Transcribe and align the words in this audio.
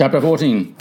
Chapter 0.00 0.18
14. 0.18 0.74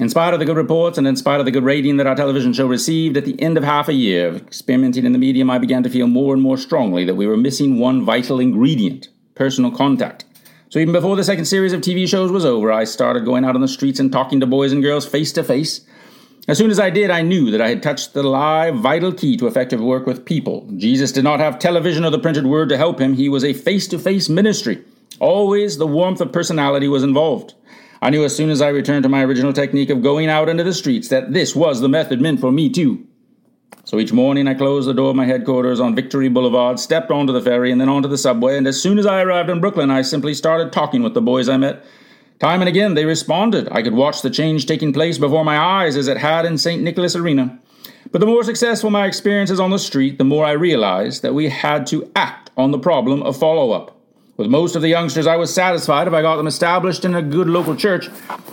In 0.00 0.10
spite 0.10 0.34
of 0.34 0.38
the 0.38 0.44
good 0.44 0.58
reports 0.58 0.98
and 0.98 1.06
in 1.06 1.16
spite 1.16 1.40
of 1.40 1.46
the 1.46 1.50
good 1.50 1.64
rating 1.64 1.96
that 1.96 2.06
our 2.06 2.14
television 2.14 2.52
show 2.52 2.66
received, 2.66 3.16
at 3.16 3.24
the 3.24 3.40
end 3.40 3.56
of 3.56 3.64
half 3.64 3.88
a 3.88 3.94
year 3.94 4.28
of 4.28 4.36
experimenting 4.36 5.06
in 5.06 5.12
the 5.12 5.18
medium, 5.18 5.48
I 5.48 5.56
began 5.56 5.82
to 5.82 5.88
feel 5.88 6.06
more 6.06 6.34
and 6.34 6.42
more 6.42 6.58
strongly 6.58 7.06
that 7.06 7.14
we 7.14 7.26
were 7.26 7.38
missing 7.38 7.78
one 7.78 8.04
vital 8.04 8.38
ingredient 8.38 9.08
personal 9.34 9.70
contact. 9.70 10.26
So 10.68 10.78
even 10.78 10.92
before 10.92 11.16
the 11.16 11.24
second 11.24 11.46
series 11.46 11.72
of 11.72 11.80
TV 11.80 12.06
shows 12.06 12.30
was 12.30 12.44
over, 12.44 12.70
I 12.70 12.84
started 12.84 13.24
going 13.24 13.46
out 13.46 13.54
on 13.54 13.62
the 13.62 13.66
streets 13.66 13.98
and 13.98 14.12
talking 14.12 14.40
to 14.40 14.46
boys 14.46 14.72
and 14.72 14.82
girls 14.82 15.08
face 15.08 15.32
to 15.32 15.42
face. 15.42 15.80
As 16.46 16.58
soon 16.58 16.70
as 16.70 16.78
I 16.78 16.90
did, 16.90 17.10
I 17.10 17.22
knew 17.22 17.50
that 17.52 17.62
I 17.62 17.70
had 17.70 17.82
touched 17.82 18.12
the 18.12 18.22
live, 18.22 18.74
vital 18.74 19.14
key 19.14 19.38
to 19.38 19.46
effective 19.46 19.80
work 19.80 20.04
with 20.04 20.26
people. 20.26 20.68
Jesus 20.76 21.12
did 21.12 21.24
not 21.24 21.40
have 21.40 21.58
television 21.58 22.04
or 22.04 22.10
the 22.10 22.18
printed 22.18 22.44
word 22.44 22.68
to 22.68 22.76
help 22.76 23.00
him, 23.00 23.14
he 23.14 23.30
was 23.30 23.42
a 23.42 23.54
face 23.54 23.88
to 23.88 23.98
face 23.98 24.28
ministry. 24.28 24.84
Always 25.18 25.78
the 25.78 25.86
warmth 25.86 26.20
of 26.20 26.30
personality 26.30 26.88
was 26.88 27.02
involved. 27.02 27.54
I 28.02 28.10
knew 28.10 28.24
as 28.24 28.34
soon 28.34 28.48
as 28.48 28.62
I 28.62 28.68
returned 28.68 29.02
to 29.02 29.10
my 29.10 29.22
original 29.22 29.52
technique 29.52 29.90
of 29.90 30.02
going 30.02 30.28
out 30.28 30.48
into 30.48 30.64
the 30.64 30.72
streets 30.72 31.08
that 31.08 31.32
this 31.34 31.54
was 31.54 31.80
the 31.80 31.88
method 31.88 32.20
meant 32.20 32.40
for 32.40 32.50
me 32.50 32.70
too. 32.70 33.06
So 33.84 33.98
each 33.98 34.12
morning 34.12 34.48
I 34.48 34.54
closed 34.54 34.88
the 34.88 34.94
door 34.94 35.10
of 35.10 35.16
my 35.16 35.26
headquarters 35.26 35.80
on 35.80 35.94
Victory 35.94 36.28
Boulevard, 36.28 36.78
stepped 36.78 37.10
onto 37.10 37.32
the 37.32 37.42
ferry, 37.42 37.70
and 37.70 37.80
then 37.80 37.88
onto 37.88 38.08
the 38.08 38.16
subway, 38.16 38.56
and 38.56 38.66
as 38.66 38.80
soon 38.80 38.98
as 38.98 39.06
I 39.06 39.20
arrived 39.22 39.50
in 39.50 39.60
Brooklyn, 39.60 39.90
I 39.90 40.02
simply 40.02 40.32
started 40.32 40.72
talking 40.72 41.02
with 41.02 41.14
the 41.14 41.20
boys 41.20 41.48
I 41.48 41.56
met. 41.56 41.84
Time 42.38 42.62
and 42.62 42.68
again 42.68 42.94
they 42.94 43.04
responded. 43.04 43.68
I 43.70 43.82
could 43.82 43.92
watch 43.92 44.22
the 44.22 44.30
change 44.30 44.64
taking 44.64 44.94
place 44.94 45.18
before 45.18 45.44
my 45.44 45.58
eyes 45.58 45.96
as 45.96 46.08
it 46.08 46.16
had 46.16 46.46
in 46.46 46.56
St. 46.56 46.82
Nicholas 46.82 47.14
Arena. 47.14 47.58
But 48.12 48.20
the 48.20 48.26
more 48.26 48.42
successful 48.42 48.90
my 48.90 49.06
experiences 49.06 49.60
on 49.60 49.70
the 49.70 49.78
street, 49.78 50.16
the 50.16 50.24
more 50.24 50.46
I 50.46 50.52
realized 50.52 51.20
that 51.22 51.34
we 51.34 51.50
had 51.50 51.86
to 51.88 52.10
act 52.16 52.50
on 52.56 52.70
the 52.70 52.78
problem 52.78 53.22
of 53.22 53.36
follow 53.36 53.72
up. 53.72 53.99
With 54.40 54.48
most 54.48 54.74
of 54.74 54.80
the 54.80 54.88
youngsters, 54.88 55.26
I 55.26 55.36
was 55.36 55.52
satisfied 55.52 56.08
if 56.08 56.14
I 56.14 56.22
got 56.22 56.36
them 56.36 56.46
established 56.46 57.04
in 57.04 57.14
a 57.14 57.20
good 57.20 57.46
local 57.46 57.76
church. 57.76 58.08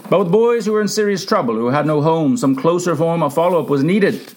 But 0.10 0.20
with 0.20 0.34
boys 0.34 0.66
who 0.66 0.74
were 0.74 0.82
in 0.82 0.90
serious 0.90 1.26
trouble, 1.26 1.56
who 1.56 1.68
had 1.68 1.86
no 1.86 2.02
home, 2.02 2.36
some 2.36 2.58
closer 2.58 2.94
form 2.94 3.24
of 3.24 3.34
follow 3.34 3.62
up 3.64 3.70
was 3.70 3.86
needed. 3.86 4.34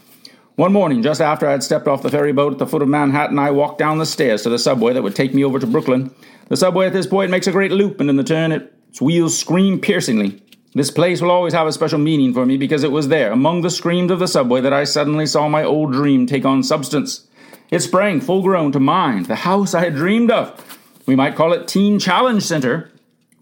One 0.55 0.73
morning, 0.73 1.03
just 1.03 1.20
after 1.20 1.48
I 1.48 1.51
had 1.51 1.65
stepped 1.65 1.89
off 1.89 2.03
the 2.03 2.09
ferry 2.09 2.33
boat 2.33 2.53
at 2.53 2.61
the 2.61 2.69
foot 2.69 2.83
of 2.83 2.89
Manhattan, 2.89 3.37
I 3.41 3.51
walked 3.51 3.79
down 3.79 3.98
the 3.98 4.07
stairs 4.07 4.45
to 4.45 4.48
the 4.48 4.61
subway 4.61 4.92
that 4.92 5.03
would 5.03 5.17
take 5.17 5.34
me 5.34 5.45
over 5.45 5.59
to 5.59 5.67
Brooklyn. 5.67 6.15
The 6.47 6.57
subway 6.57 6.87
at 6.87 6.92
this 6.92 7.09
point 7.09 7.33
makes 7.33 7.48
a 7.48 7.53
great 7.53 7.73
loop, 7.73 7.98
and 7.98 8.09
in 8.09 8.14
the 8.14 8.23
turn, 8.23 8.53
its 8.53 9.01
wheels 9.01 9.37
scream 9.37 9.81
piercingly. 9.81 10.41
This 10.75 10.92
place 10.92 11.20
will 11.20 11.33
always 11.33 11.53
have 11.53 11.67
a 11.67 11.73
special 11.73 11.98
meaning 11.98 12.33
for 12.33 12.47
me 12.47 12.59
because 12.59 12.85
it 12.85 12.92
was 12.92 13.09
there, 13.09 13.33
among 13.33 13.62
the 13.62 13.70
screams 13.70 14.12
of 14.12 14.20
the 14.20 14.29
subway, 14.29 14.61
that 14.61 14.73
I 14.73 14.85
suddenly 14.85 15.27
saw 15.27 15.48
my 15.48 15.64
old 15.64 15.91
dream 15.91 16.27
take 16.29 16.45
on 16.45 16.62
substance. 16.62 17.27
It 17.73 17.81
sprang 17.81 18.20
full 18.20 18.42
grown 18.42 18.70
to 18.70 18.79
mind, 18.79 19.27
the 19.27 19.35
house 19.35 19.75
I 19.75 19.81
had 19.81 19.97
dreamed 19.97 20.31
of. 20.31 20.77
We 21.11 21.16
might 21.16 21.34
call 21.34 21.53
it 21.53 21.66
Teen 21.66 21.98
Challenge 21.98 22.41
Center. 22.41 22.89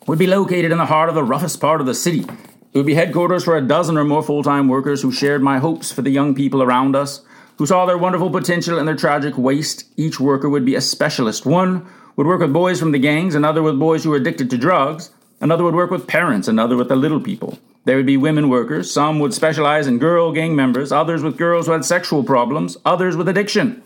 Would 0.06 0.18
be 0.18 0.26
located 0.26 0.72
in 0.72 0.78
the 0.78 0.86
heart 0.86 1.10
of 1.10 1.14
the 1.14 1.22
roughest 1.22 1.60
part 1.60 1.82
of 1.82 1.86
the 1.86 1.92
city, 1.94 2.20
it 2.20 2.78
would 2.78 2.86
be 2.86 2.94
headquarters 2.94 3.44
for 3.44 3.58
a 3.58 3.60
dozen 3.60 3.98
or 3.98 4.04
more 4.04 4.22
full 4.22 4.42
time 4.42 4.68
workers 4.68 5.02
who 5.02 5.12
shared 5.12 5.42
my 5.42 5.58
hopes 5.58 5.92
for 5.92 6.00
the 6.00 6.08
young 6.08 6.34
people 6.34 6.62
around 6.62 6.96
us, 6.96 7.20
who 7.58 7.66
saw 7.66 7.84
their 7.84 7.98
wonderful 7.98 8.30
potential 8.30 8.78
and 8.78 8.88
their 8.88 8.96
tragic 8.96 9.36
waste. 9.36 9.84
Each 9.98 10.18
worker 10.18 10.48
would 10.48 10.64
be 10.64 10.76
a 10.76 10.80
specialist. 10.80 11.44
One 11.44 11.86
would 12.16 12.26
work 12.26 12.40
with 12.40 12.54
boys 12.54 12.80
from 12.80 12.92
the 12.92 12.98
gangs, 12.98 13.34
another 13.34 13.62
with 13.62 13.78
boys 13.78 14.02
who 14.02 14.08
were 14.08 14.16
addicted 14.16 14.48
to 14.48 14.56
drugs, 14.56 15.10
another 15.42 15.64
would 15.64 15.74
work 15.74 15.90
with 15.90 16.06
parents, 16.06 16.48
another 16.48 16.74
with 16.74 16.88
the 16.88 16.96
little 16.96 17.20
people. 17.20 17.58
There 17.84 17.98
would 17.98 18.06
be 18.06 18.16
women 18.16 18.48
workers, 18.48 18.90
some 18.90 19.18
would 19.18 19.34
specialize 19.34 19.86
in 19.86 19.98
girl 19.98 20.32
gang 20.32 20.56
members, 20.56 20.90
others 20.90 21.22
with 21.22 21.36
girls 21.36 21.66
who 21.66 21.72
had 21.72 21.84
sexual 21.84 22.24
problems, 22.24 22.78
others 22.86 23.14
with 23.14 23.28
addiction. 23.28 23.82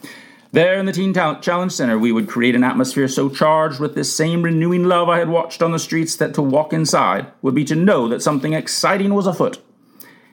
There 0.53 0.78
in 0.78 0.84
the 0.84 0.92
Teen 0.92 1.14
Talent 1.14 1.41
Challenge 1.41 1.72
Center, 1.72 1.98
we 1.98 2.12
would 2.12 2.28
create 2.28 2.55
an 2.55 2.62
atmosphere 2.62 3.08
so 3.08 3.31
charged 3.31 3.81
with 3.81 3.95
this 3.95 4.14
same 4.14 4.42
renewing 4.42 4.84
love 4.84 5.08
I 5.08 5.19
had 5.19 5.31
watched 5.31 5.62
on 5.62 5.72
the 5.72 5.78
streets 5.78 6.14
that 6.17 6.34
to 6.34 6.42
walk 6.42 6.75
inside 6.75 7.33
would 7.41 7.55
be 7.55 7.64
to 7.64 7.75
know 7.75 8.06
that 8.08 8.20
something 8.20 8.53
exciting 8.53 9.14
was 9.14 9.27
afoot. 9.27 9.62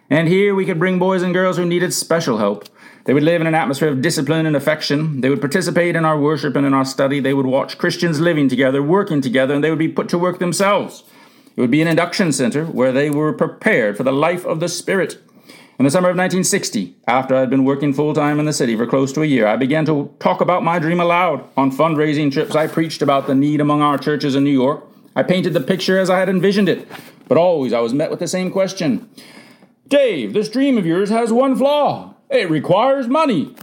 And 0.09 0.28
here 0.28 0.53
we 0.53 0.66
could 0.66 0.78
bring 0.78 1.00
boys 1.00 1.22
and 1.22 1.34
girls 1.34 1.56
who 1.56 1.64
needed 1.64 1.94
special 1.94 2.38
help. 2.38 2.67
They 3.06 3.14
would 3.14 3.23
live 3.23 3.40
in 3.40 3.47
an 3.47 3.56
atmosphere 3.56 3.88
of 3.88 4.02
discipline 4.02 4.45
and 4.45 4.58
affection. 4.58 5.22
They 5.22 5.30
would 5.30 5.40
participate 5.40 5.96
in 5.96 6.03
our 6.03 6.19
worship 6.19 6.57
and 6.57 6.66
in 6.66 6.74
our 6.74 6.84
study. 6.84 7.22
They 7.22 7.34
would 7.34 7.46
watch 7.46 7.78
Christians 7.78 8.19
living 8.19 8.50
together, 8.50 8.84
working 8.84 9.22
together, 9.22 9.53
and 9.53 9.63
they 9.63 9.69
would 9.69 9.80
be 9.80 9.88
put 9.88 10.09
to 10.09 10.19
work 10.19 10.40
themselves. 10.40 11.06
It 11.56 11.62
would 11.62 11.72
be 11.72 11.81
an 11.81 11.88
induction 11.88 12.34
center 12.34 12.66
where 12.66 12.91
they 12.91 13.09
were 13.09 13.31
prepared 13.31 13.96
for 13.96 14.03
the 14.03 14.12
life 14.12 14.46
of 14.46 14.59
the 14.59 14.68
Spirit. 14.68 15.18
In 15.79 15.85
the 15.85 15.91
summer 15.91 16.09
of 16.09 16.17
1960, 16.17 16.97
after 17.07 17.34
I 17.34 17.40
had 17.40 17.50
been 17.50 17.63
working 17.63 17.94
full 17.94 18.13
time 18.13 18.38
in 18.38 18.45
the 18.45 18.51
city 18.51 18.75
for 18.75 18.85
close 18.85 19.13
to 19.13 19.22
a 19.22 19.25
year, 19.25 19.47
I 19.47 19.56
began 19.56 19.85
to 19.85 20.13
talk 20.19 20.41
about 20.41 20.62
my 20.62 20.78
dream 20.78 21.00
aloud. 21.00 21.47
On 21.56 21.72
fundraising 21.72 22.29
trips, 22.29 22.53
I 22.53 22.67
preached 22.67 23.01
about 23.01 23.28
the 23.28 23.34
need 23.34 23.62
among 23.62 23.81
our 23.81 23.97
churches 23.97 24.35
in 24.35 24.44
New 24.44 24.51
York. 24.51 24.84
I 25.16 25.23
painted 25.23 25.53
the 25.53 25.62
picture 25.62 25.97
as 25.97 26.09
I 26.09 26.19
had 26.19 26.28
envisioned 26.28 26.68
it, 26.68 26.85
but 27.29 27.38
always 27.38 27.72
I 27.72 27.79
was 27.79 27.94
met 27.94 28.12
with 28.12 28.19
the 28.19 28.28
same 28.28 28.51
question 28.51 29.09
Dave, 29.88 30.34
this 30.34 30.50
dream 30.50 30.78
of 30.78 30.85
yours 30.85 31.09
has 31.12 31.31
one 31.31 31.56
flaw 31.56 32.13
it 32.29 32.50
requires 32.50 33.07
money. 33.07 33.56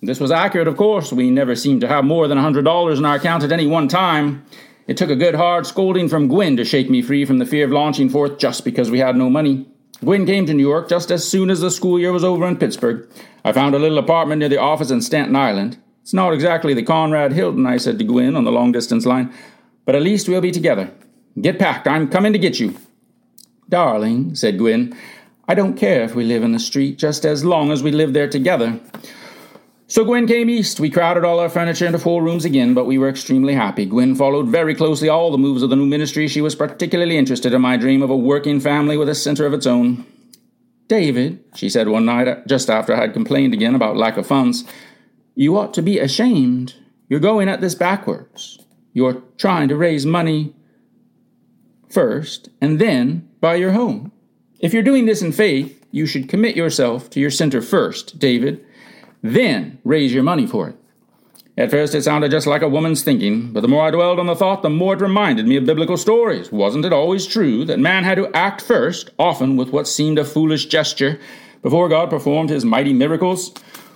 This 0.00 0.20
was 0.20 0.30
accurate, 0.30 0.68
of 0.68 0.76
course. 0.78 1.12
We 1.12 1.30
never 1.30 1.54
seemed 1.54 1.82
to 1.82 1.88
have 1.88 2.04
more 2.04 2.28
than 2.28 2.38
a 2.38 2.42
$100 2.42 2.96
in 2.96 3.04
our 3.04 3.16
account 3.16 3.44
at 3.44 3.52
any 3.52 3.66
one 3.66 3.88
time. 3.88 4.44
It 4.86 4.96
took 4.96 5.10
a 5.10 5.16
good 5.16 5.34
hard 5.34 5.66
scolding 5.66 6.08
from 6.08 6.28
Gwen 6.28 6.56
to 6.56 6.64
shake 6.64 6.88
me 6.88 7.02
free 7.02 7.26
from 7.26 7.38
the 7.38 7.46
fear 7.46 7.66
of 7.66 7.72
launching 7.72 8.08
forth 8.08 8.38
just 8.38 8.64
because 8.64 8.90
we 8.90 9.00
had 9.00 9.16
no 9.16 9.28
money. 9.28 9.66
Gwen 10.04 10.26
came 10.26 10.46
to 10.46 10.54
New 10.54 10.66
York 10.66 10.88
just 10.88 11.10
as 11.10 11.28
soon 11.28 11.50
as 11.50 11.60
the 11.60 11.70
school 11.70 11.98
year 11.98 12.12
was 12.12 12.22
over 12.22 12.46
in 12.46 12.56
Pittsburgh. 12.56 13.08
I 13.44 13.52
found 13.52 13.74
a 13.74 13.78
little 13.78 13.98
apartment 13.98 14.38
near 14.38 14.48
the 14.48 14.58
office 14.58 14.90
in 14.90 15.02
Staten 15.02 15.34
Island. 15.34 15.76
It's 16.02 16.14
not 16.14 16.32
exactly 16.32 16.72
the 16.72 16.84
Conrad 16.84 17.32
Hilton, 17.32 17.66
I 17.66 17.78
said 17.78 17.98
to 17.98 18.04
Gwen 18.04 18.36
on 18.36 18.44
the 18.44 18.52
long 18.52 18.70
distance 18.70 19.04
line, 19.04 19.32
but 19.84 19.94
at 19.96 20.02
least 20.02 20.28
we'll 20.28 20.40
be 20.40 20.52
together. 20.52 20.90
Get 21.40 21.58
packed, 21.58 21.88
I'm 21.88 22.08
coming 22.08 22.32
to 22.32 22.38
get 22.38 22.60
you. 22.60 22.76
Darling, 23.68 24.34
said 24.34 24.58
Gwen, 24.58 24.96
I 25.48 25.54
don't 25.54 25.76
care 25.76 26.02
if 26.02 26.14
we 26.14 26.24
live 26.24 26.42
in 26.42 26.52
the 26.52 26.58
street, 26.58 26.98
just 26.98 27.24
as 27.24 27.44
long 27.44 27.70
as 27.72 27.82
we 27.82 27.90
live 27.90 28.12
there 28.12 28.28
together. 28.28 28.80
So 29.90 30.04
Gwen 30.04 30.26
came 30.26 30.50
east. 30.50 30.80
We 30.80 30.90
crowded 30.90 31.24
all 31.24 31.40
our 31.40 31.48
furniture 31.48 31.86
into 31.86 31.98
four 31.98 32.22
rooms 32.22 32.44
again, 32.44 32.74
but 32.74 32.84
we 32.84 32.98
were 32.98 33.08
extremely 33.08 33.54
happy. 33.54 33.86
Gwen 33.86 34.14
followed 34.14 34.46
very 34.46 34.74
closely 34.74 35.08
all 35.08 35.30
the 35.30 35.38
moves 35.38 35.62
of 35.62 35.70
the 35.70 35.76
new 35.76 35.86
ministry. 35.86 36.28
She 36.28 36.42
was 36.42 36.54
particularly 36.54 37.16
interested 37.16 37.54
in 37.54 37.62
my 37.62 37.78
dream 37.78 38.02
of 38.02 38.10
a 38.10 38.16
working 38.16 38.60
family 38.60 38.98
with 38.98 39.08
a 39.08 39.14
center 39.14 39.46
of 39.46 39.54
its 39.54 39.66
own. 39.66 40.04
David, 40.88 41.42
she 41.54 41.70
said 41.70 41.88
one 41.88 42.04
night, 42.04 42.28
uh, 42.28 42.36
just 42.46 42.68
after 42.68 42.94
I 42.94 43.00
had 43.00 43.14
complained 43.14 43.54
again 43.54 43.74
about 43.74 43.96
lack 43.96 44.18
of 44.18 44.26
funds, 44.26 44.64
you 45.34 45.56
ought 45.56 45.72
to 45.72 45.82
be 45.82 45.98
ashamed. 45.98 46.74
You're 47.08 47.18
going 47.18 47.48
at 47.48 47.62
this 47.62 47.74
backwards. 47.74 48.58
You're 48.92 49.22
trying 49.38 49.68
to 49.68 49.76
raise 49.76 50.04
money 50.04 50.54
first 51.88 52.50
and 52.60 52.78
then 52.78 53.26
buy 53.40 53.54
your 53.54 53.72
home. 53.72 54.12
If 54.60 54.74
you're 54.74 54.82
doing 54.82 55.06
this 55.06 55.22
in 55.22 55.32
faith, 55.32 55.82
you 55.90 56.04
should 56.04 56.28
commit 56.28 56.56
yourself 56.56 57.08
to 57.10 57.20
your 57.20 57.30
center 57.30 57.62
first, 57.62 58.18
David 58.18 58.66
then 59.34 59.78
raise 59.84 60.12
your 60.12 60.22
money 60.22 60.46
for 60.46 60.68
it. 60.68 60.76
At 61.56 61.72
first, 61.72 61.92
it 61.94 62.04
sounded 62.04 62.30
just 62.30 62.46
like 62.46 62.62
a 62.62 62.68
woman's 62.68 63.02
thinking, 63.02 63.52
but 63.52 63.62
the 63.62 63.68
more 63.68 63.84
I 63.84 63.90
dwelled 63.90 64.20
on 64.20 64.26
the 64.26 64.36
thought, 64.36 64.62
the 64.62 64.70
more 64.70 64.94
it 64.94 65.00
reminded 65.00 65.44
me 65.44 65.56
of 65.56 65.66
biblical 65.66 65.96
stories. 65.96 66.52
Wasn't 66.52 66.84
it 66.84 66.92
always 66.92 67.26
true 67.26 67.64
that 67.64 67.80
man 67.80 68.04
had 68.04 68.14
to 68.14 68.30
act 68.32 68.62
first, 68.62 69.10
often 69.18 69.56
with 69.56 69.70
what 69.70 69.88
seemed 69.88 70.20
a 70.20 70.24
foolish 70.24 70.66
gesture, 70.66 71.18
before 71.60 71.88
God 71.88 72.10
performed 72.10 72.50
his 72.50 72.64
mighty 72.64 72.92
miracles? 72.92 73.52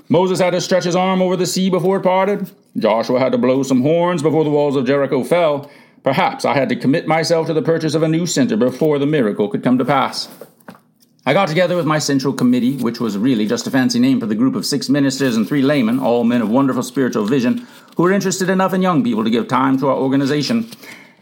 Moses 0.09 0.41
had 0.41 0.51
to 0.51 0.61
stretch 0.61 0.83
his 0.83 0.97
arm 0.97 1.23
over 1.23 1.37
the 1.37 1.47
sea 1.47 1.71
before 1.71 1.99
it 1.99 2.03
parted. 2.03 2.51
Joshua 2.77 3.21
had 3.21 3.31
to 3.31 3.39
blow 3.39 3.63
some 3.63 3.83
horns 3.83 4.23
before 4.23 4.43
the 4.43 4.51
walls 4.51 4.75
of 4.75 4.85
Jericho 4.85 5.23
fell. 5.23 5.71
Perhaps 6.03 6.45
I 6.45 6.55
had 6.55 6.69
to 6.71 6.77
commit 6.77 7.07
myself 7.07 7.47
to 7.47 7.55
the 7.55 7.63
purchase 7.63 7.95
of 7.95 8.03
a 8.03 8.09
new 8.09 8.27
center 8.27 8.57
before 8.57 8.99
the 8.99 9.07
miracle 9.07 9.49
could 9.49 9.63
come 9.63 9.79
to 9.79 9.85
pass. 9.85 10.29
I 11.25 11.35
got 11.35 11.47
together 11.47 11.77
with 11.77 11.87
my 11.87 12.01
central 12.01 12.33
committee, 12.33 12.77
which 12.79 12.99
was 12.99 13.17
really 13.17 13.47
just 13.47 13.69
a 13.69 13.71
fancy 13.71 14.01
name 14.01 14.19
for 14.19 14.27
the 14.27 14.35
group 14.35 14.57
of 14.57 14.67
six 14.67 14.89
ministers 14.89 15.37
and 15.37 15.47
three 15.47 15.63
laymen, 15.63 16.01
all 16.01 16.25
men 16.25 16.43
of 16.43 16.51
wonderful 16.51 16.83
spiritual 16.83 17.27
vision, 17.27 17.65
who 17.97 18.03
were 18.03 18.11
interested 18.11 18.51
enough 18.51 18.75
in 18.75 18.83
young 18.83 19.05
people 19.05 19.23
to 19.23 19.31
give 19.31 19.47
time 19.47 19.79
to 19.79 19.89
our 19.89 19.97
organization. 19.97 20.69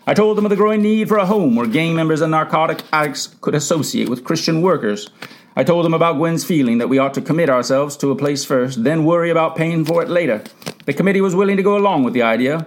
I 0.06 0.14
told 0.14 0.38
them 0.38 0.46
of 0.46 0.50
the 0.50 0.56
growing 0.56 0.80
need 0.80 1.08
for 1.08 1.18
a 1.18 1.26
home 1.26 1.54
where 1.54 1.66
gang 1.66 1.94
members 1.94 2.22
and 2.22 2.30
narcotic 2.30 2.82
addicts 2.94 3.26
could 3.42 3.54
associate 3.54 4.08
with 4.08 4.24
Christian 4.24 4.62
workers. 4.62 5.10
I 5.54 5.64
told 5.64 5.84
them 5.84 5.92
about 5.92 6.16
Gwen's 6.16 6.44
feeling 6.44 6.78
that 6.78 6.88
we 6.88 6.96
ought 6.96 7.12
to 7.12 7.20
commit 7.20 7.50
ourselves 7.50 7.94
to 7.98 8.10
a 8.10 8.16
place 8.16 8.42
first, 8.42 8.82
then 8.82 9.04
worry 9.04 9.28
about 9.28 9.54
paying 9.54 9.84
for 9.84 10.02
it 10.02 10.08
later. 10.08 10.42
The 10.86 10.94
committee 10.94 11.20
was 11.20 11.36
willing 11.36 11.58
to 11.58 11.62
go 11.62 11.76
along 11.76 12.04
with 12.04 12.14
the 12.14 12.22
idea. 12.22 12.66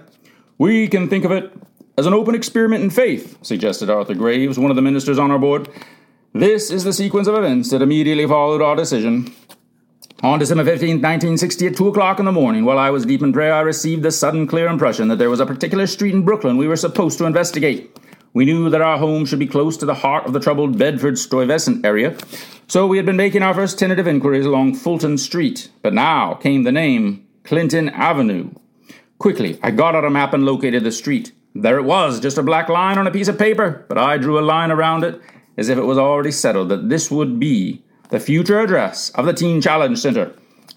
We 0.56 0.86
can 0.86 1.08
think 1.08 1.24
of 1.24 1.32
it 1.32 1.52
as 1.98 2.06
an 2.06 2.14
open 2.14 2.36
experiment 2.36 2.84
in 2.84 2.90
faith, 2.90 3.38
suggested 3.42 3.90
Arthur 3.90 4.14
Graves, 4.14 4.56
one 4.56 4.70
of 4.70 4.76
the 4.76 4.82
ministers 4.82 5.18
on 5.18 5.32
our 5.32 5.38
board. 5.40 5.68
This 6.36 6.72
is 6.72 6.82
the 6.82 6.92
sequence 6.92 7.28
of 7.28 7.36
events 7.36 7.70
that 7.70 7.80
immediately 7.80 8.26
followed 8.26 8.60
our 8.60 8.74
decision. 8.74 9.32
On 10.24 10.40
December 10.40 10.64
15, 10.64 10.96
1960, 10.96 11.68
at 11.68 11.76
2 11.76 11.86
o'clock 11.86 12.18
in 12.18 12.24
the 12.24 12.32
morning, 12.32 12.64
while 12.64 12.76
I 12.76 12.90
was 12.90 13.06
deep 13.06 13.22
in 13.22 13.32
prayer, 13.32 13.54
I 13.54 13.60
received 13.60 14.02
the 14.02 14.10
sudden 14.10 14.48
clear 14.48 14.66
impression 14.66 15.06
that 15.06 15.18
there 15.18 15.30
was 15.30 15.38
a 15.38 15.46
particular 15.46 15.86
street 15.86 16.12
in 16.12 16.24
Brooklyn 16.24 16.56
we 16.56 16.66
were 16.66 16.74
supposed 16.74 17.18
to 17.18 17.26
investigate. 17.26 17.96
We 18.32 18.46
knew 18.46 18.68
that 18.70 18.82
our 18.82 18.98
home 18.98 19.26
should 19.26 19.38
be 19.38 19.46
close 19.46 19.76
to 19.76 19.86
the 19.86 19.94
heart 19.94 20.26
of 20.26 20.32
the 20.32 20.40
troubled 20.40 20.76
Bedford 20.76 21.20
Stuyvesant 21.20 21.86
area, 21.86 22.16
so 22.66 22.84
we 22.84 22.96
had 22.96 23.06
been 23.06 23.14
making 23.14 23.44
our 23.44 23.54
first 23.54 23.78
tentative 23.78 24.08
inquiries 24.08 24.44
along 24.44 24.74
Fulton 24.74 25.18
Street. 25.18 25.70
But 25.82 25.94
now 25.94 26.34
came 26.34 26.64
the 26.64 26.72
name 26.72 27.28
Clinton 27.44 27.90
Avenue. 27.90 28.50
Quickly, 29.18 29.60
I 29.62 29.70
got 29.70 29.94
out 29.94 30.04
a 30.04 30.10
map 30.10 30.34
and 30.34 30.44
located 30.44 30.82
the 30.82 30.90
street. 30.90 31.30
There 31.54 31.78
it 31.78 31.84
was, 31.84 32.18
just 32.18 32.38
a 32.38 32.42
black 32.42 32.68
line 32.68 32.98
on 32.98 33.06
a 33.06 33.12
piece 33.12 33.28
of 33.28 33.38
paper, 33.38 33.86
but 33.88 33.98
I 33.98 34.18
drew 34.18 34.36
a 34.36 34.40
line 34.40 34.72
around 34.72 35.04
it 35.04 35.20
as 35.56 35.68
if 35.68 35.78
it 35.78 35.84
was 35.84 35.98
already 35.98 36.30
settled 36.30 36.68
that 36.68 36.88
this 36.88 37.10
would 37.10 37.38
be 37.38 37.82
the 38.10 38.20
future 38.20 38.60
address 38.60 39.10
of 39.10 39.26
the 39.26 39.32
Teen 39.32 39.60
Challenge 39.60 39.98
Center. 39.98 40.32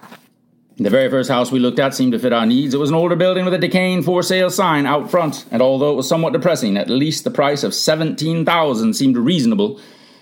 The 0.79 0.91
very 0.91 1.09
first 1.09 1.31
house 1.31 1.51
we 1.51 1.59
looked 1.59 1.79
at 1.79 1.95
seemed 1.95 2.13
to 2.13 2.19
fit 2.19 2.33
our 2.35 2.45
needs. 2.45 2.75
It 2.75 2.79
was 2.79 2.91
an 2.91 2.97
older 2.97 3.17
building 3.17 3.45
with 3.45 3.55
a 3.55 3.59
decaying 3.59 4.03
for 4.03 4.23
sale 4.23 4.51
sign 4.51 4.85
out 4.85 5.11
front, 5.11 5.47
and 5.51 5.63
although 5.63 5.93
it 5.93 5.97
was 5.97 6.09
somewhat 6.09 6.35
depressing, 6.35 6.77
at 6.77 6.91
least 6.91 7.25
the 7.25 7.31
price 7.31 7.63
of 7.63 7.75
seventeen 7.75 8.45
thousand 8.45 8.93
seemed 8.95 9.17
reasonable. 9.17 9.81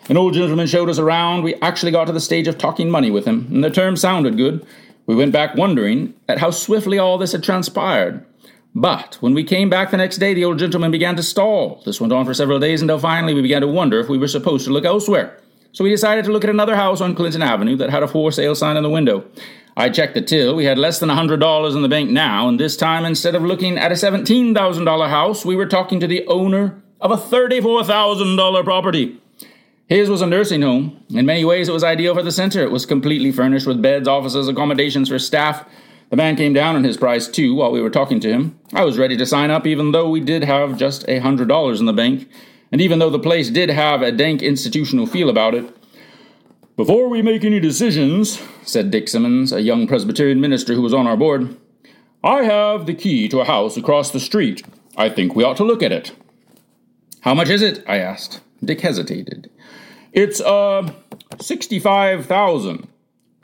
An 0.09 0.17
old 0.17 0.35
gentleman 0.35 0.67
showed 0.69 0.89
us 0.89 0.99
around. 0.99 1.43
We 1.43 1.55
actually 1.57 1.91
got 1.91 2.07
to 2.07 2.13
the 2.13 2.21
stage 2.21 2.47
of 2.47 2.57
talking 2.57 2.89
money 2.89 3.11
with 3.11 3.25
him, 3.25 3.49
and 3.51 3.65
the 3.65 3.71
term 3.71 3.97
sounded 3.97 4.37
good. 4.37 4.65
We 5.07 5.17
went 5.17 5.33
back 5.33 5.57
wondering 5.57 6.15
at 6.29 6.39
how 6.39 6.51
swiftly 6.51 6.99
all 6.99 7.19
this 7.19 7.33
had 7.33 7.43
transpired. 7.43 8.25
But 8.75 9.17
when 9.21 9.35
we 9.35 9.45
came 9.45 9.71
back 9.71 9.91
the 9.91 9.97
next 9.97 10.19
day, 10.19 10.35
the 10.35 10.45
old 10.45 10.59
gentleman 10.59 10.91
began 10.91 11.15
to 11.17 11.23
stall. 11.23 11.81
This 11.85 12.01
went 12.01 12.13
on 12.13 12.25
for 12.25 12.35
several 12.35 12.59
days 12.59 12.83
until 12.83 12.99
finally 12.99 13.33
we 13.33 13.43
began 13.43 13.61
to 13.61 13.69
wonder 13.69 14.01
if 14.01 14.09
we 14.09 14.19
were 14.19 14.27
supposed 14.27 14.65
to 14.65 14.73
look 14.73 14.85
elsewhere. 14.85 15.39
So 15.71 15.85
we 15.85 15.91
decided 15.91 16.25
to 16.25 16.33
look 16.33 16.45
at 16.45 16.51
another 16.51 16.75
house 16.75 17.01
on 17.01 17.15
Clinton 17.15 17.43
Avenue 17.43 17.77
that 17.77 17.91
had 17.91 18.03
a 18.03 18.09
for 18.09 18.33
sale 18.33 18.55
sign 18.55 18.77
in 18.77 18.83
the 18.83 18.91
window. 18.91 19.25
I 19.77 19.91
checked 19.91 20.15
the 20.15 20.23
till. 20.23 20.55
We 20.55 20.65
had 20.65 20.79
less 20.79 20.99
than 20.99 21.11
a 21.11 21.15
$100 21.15 21.75
in 21.75 21.83
the 21.83 21.89
bank 21.89 22.11
now, 22.11 22.49
and 22.49 22.61
this 22.61 22.77
time, 22.77 23.05
instead 23.05 23.35
of 23.35 23.43
looking 23.43 23.77
at 23.77 23.91
a 23.91 23.97
$17,000 23.97 25.09
house, 25.09 25.45
we 25.45 25.57
were 25.57 25.67
talking 25.67 25.99
to 25.99 26.07
the 26.07 26.25
owner 26.27 26.81
of 27.01 27.11
a 27.11 27.17
$34,000 27.17 28.65
property. 28.65 29.21
His 29.87 30.09
was 30.09 30.23
a 30.23 30.27
nursing 30.27 30.63
home. 30.63 31.01
In 31.11 31.27
many 31.27 31.45
ways, 31.45 31.69
it 31.69 31.73
was 31.73 31.85
ideal 31.85 32.15
for 32.15 32.23
the 32.23 32.33
center. 32.33 32.63
It 32.63 32.71
was 32.71 32.87
completely 32.87 33.33
furnished 33.33 33.67
with 33.67 33.83
beds, 33.83 34.09
offices, 34.09 34.49
accommodations 34.49 35.09
for 35.09 35.19
staff. 35.19 35.69
The 36.11 36.17
man 36.17 36.37
came 36.37 36.53
down 36.53 36.77
on 36.77 36.85
his 36.85 36.97
price, 36.97 37.27
too, 37.29 37.55
while 37.55 37.73
we 37.73 37.81
were 37.81 37.91
talking 37.91 38.21
to 38.21 38.29
him. 38.29 38.59
I 38.73 38.85
was 38.85 38.99
ready 38.99 39.17
to 39.17 39.27
sign 39.27 39.51
up, 39.51 39.67
even 39.67 39.93
though 39.93 40.09
we 40.09 40.21
did 40.21 40.45
have 40.45 40.77
just 40.77 41.05
a 41.05 41.21
$100 41.21 41.81
in 41.81 41.87
the 41.87 41.93
bank 41.93 42.29
and 42.75 42.81
even 42.81 42.99
though 42.99 43.09
the 43.09 43.21
place 43.21 43.51
did 43.51 43.69
have 43.69 44.03
a 44.03 44.11
dank 44.11 44.43
institutional 44.43 45.07
feel 45.07 45.31
about 45.31 45.55
it. 45.55 45.73
Before 46.77 47.09
we 47.09 47.23
make 47.23 47.45
any 47.45 47.61
decisions, 47.61 48.43
said 48.65 48.91
Dick 48.91 49.07
Simmons, 49.07 49.53
a 49.53 49.63
young 49.63 49.87
Presbyterian 49.87 50.41
minister 50.41 50.75
who 50.75 50.83
was 50.83 50.93
on 50.93 51.07
our 51.07 51.17
board, 51.17 51.57
I 52.25 52.43
have 52.43 52.87
the 52.87 52.95
key 52.95 53.29
to 53.29 53.39
a 53.39 53.45
house 53.45 53.77
across 53.77 54.11
the 54.11 54.19
street. 54.19 54.67
I 54.97 55.09
think 55.09 55.37
we 55.37 55.45
ought 55.45 55.57
to 55.59 55.65
look 55.65 55.85
at 55.85 55.93
it. 55.93 56.17
How 57.21 57.33
much 57.33 57.49
is 57.49 57.63
it? 57.63 57.85
I 57.87 57.99
asked. 57.99 58.41
Dick 58.65 58.81
hesitated. 58.81 59.53
It's, 60.13 60.41
uh, 60.41 60.91
65,000. 61.41 62.89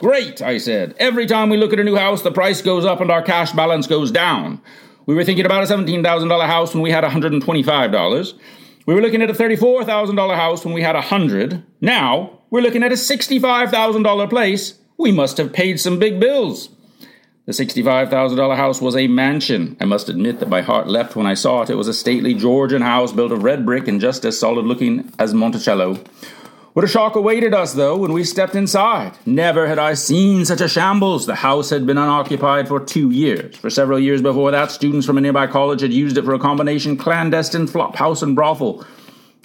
Great, 0.01 0.41
I 0.41 0.57
said. 0.57 0.95
Every 0.99 1.27
time 1.27 1.51
we 1.51 1.59
look 1.59 1.75
at 1.75 1.79
a 1.79 1.85
new 1.85 1.95
house, 1.95 2.23
the 2.23 2.33
price 2.33 2.63
goes 2.63 2.87
up 2.87 3.03
and 3.03 3.11
our 3.11 3.21
cash 3.21 3.53
balance 3.53 3.87
goes 3.87 4.11
down. 4.11 4.63
We 5.05 5.15
were 5.15 5.25
thinking 5.25 5.45
about 5.45 5.63
a 5.63 5.67
$17,000 5.67 6.47
house 6.47 6.73
when 6.73 6.83
we 6.83 6.91
had 6.91 7.05
$125. 7.05 8.35
We 8.87 8.95
were 8.95 9.03
looking 9.03 9.21
at 9.21 9.29
a 9.29 9.35
$34,000 9.35 10.37
house 10.37 10.65
when 10.65 10.73
we 10.73 10.81
had 10.81 10.97
a 10.97 11.01
100. 11.01 11.63
Now, 11.83 12.39
we're 12.49 12.63
looking 12.63 12.83
at 12.83 12.93
a 12.93 12.95
$65,000 12.95 14.31
place. 14.31 14.79
We 14.97 15.13
must 15.13 15.37
have 15.37 15.53
paid 15.53 15.79
some 15.79 15.99
big 15.99 16.19
bills. 16.19 16.71
The 17.45 17.53
$65,000 17.53 18.57
house 18.57 18.81
was 18.81 18.97
a 18.97 19.07
mansion. 19.07 19.77
I 19.81 19.85
must 19.85 20.09
admit 20.09 20.41
that 20.41 20.49
my 20.49 20.63
heart 20.63 20.89
leapt 20.89 21.15
when 21.15 21.27
I 21.27 21.35
saw 21.35 21.61
it. 21.61 21.69
It 21.69 21.75
was 21.75 21.89
a 21.89 21.95
stately 21.95 22.33
Georgian 22.33 22.81
house 22.81 23.13
built 23.13 23.33
of 23.33 23.45
red 23.45 23.67
brick 23.67 23.87
and 23.87 24.01
just 24.01 24.25
as 24.25 24.39
solid 24.39 24.65
looking 24.65 25.13
as 25.19 25.35
Monticello. 25.35 26.03
What 26.73 26.85
a 26.85 26.89
shock 26.89 27.17
awaited 27.17 27.53
us, 27.53 27.73
though, 27.73 27.97
when 27.97 28.13
we 28.13 28.23
stepped 28.23 28.55
inside. 28.55 29.19
Never 29.27 29.67
had 29.67 29.81
I 29.81 29.95
seen 29.95 30.45
such 30.45 30.61
a 30.61 30.69
shambles. 30.69 31.27
The 31.27 31.35
house 31.35 31.69
had 31.71 31.85
been 31.85 31.99
unoccupied 31.99 32.69
for 32.69 32.79
two 32.79 33.11
years. 33.11 33.57
For 33.57 33.71
several 33.71 33.99
years 33.99 34.23
before 34.23 34.53
that, 34.53 34.71
students 34.71 35.05
from 35.05 35.19
a 35.19 35.21
nearby 35.21 35.49
college 35.49 35.81
had 35.81 35.93
used 35.93 36.17
it 36.17 36.25
for 36.25 36.33
a 36.33 36.39
combination 36.39 36.97
clandestine 36.97 37.67
flop 37.67 37.97
house 37.97 38.23
and 38.23 38.37
brothel. 38.37 38.87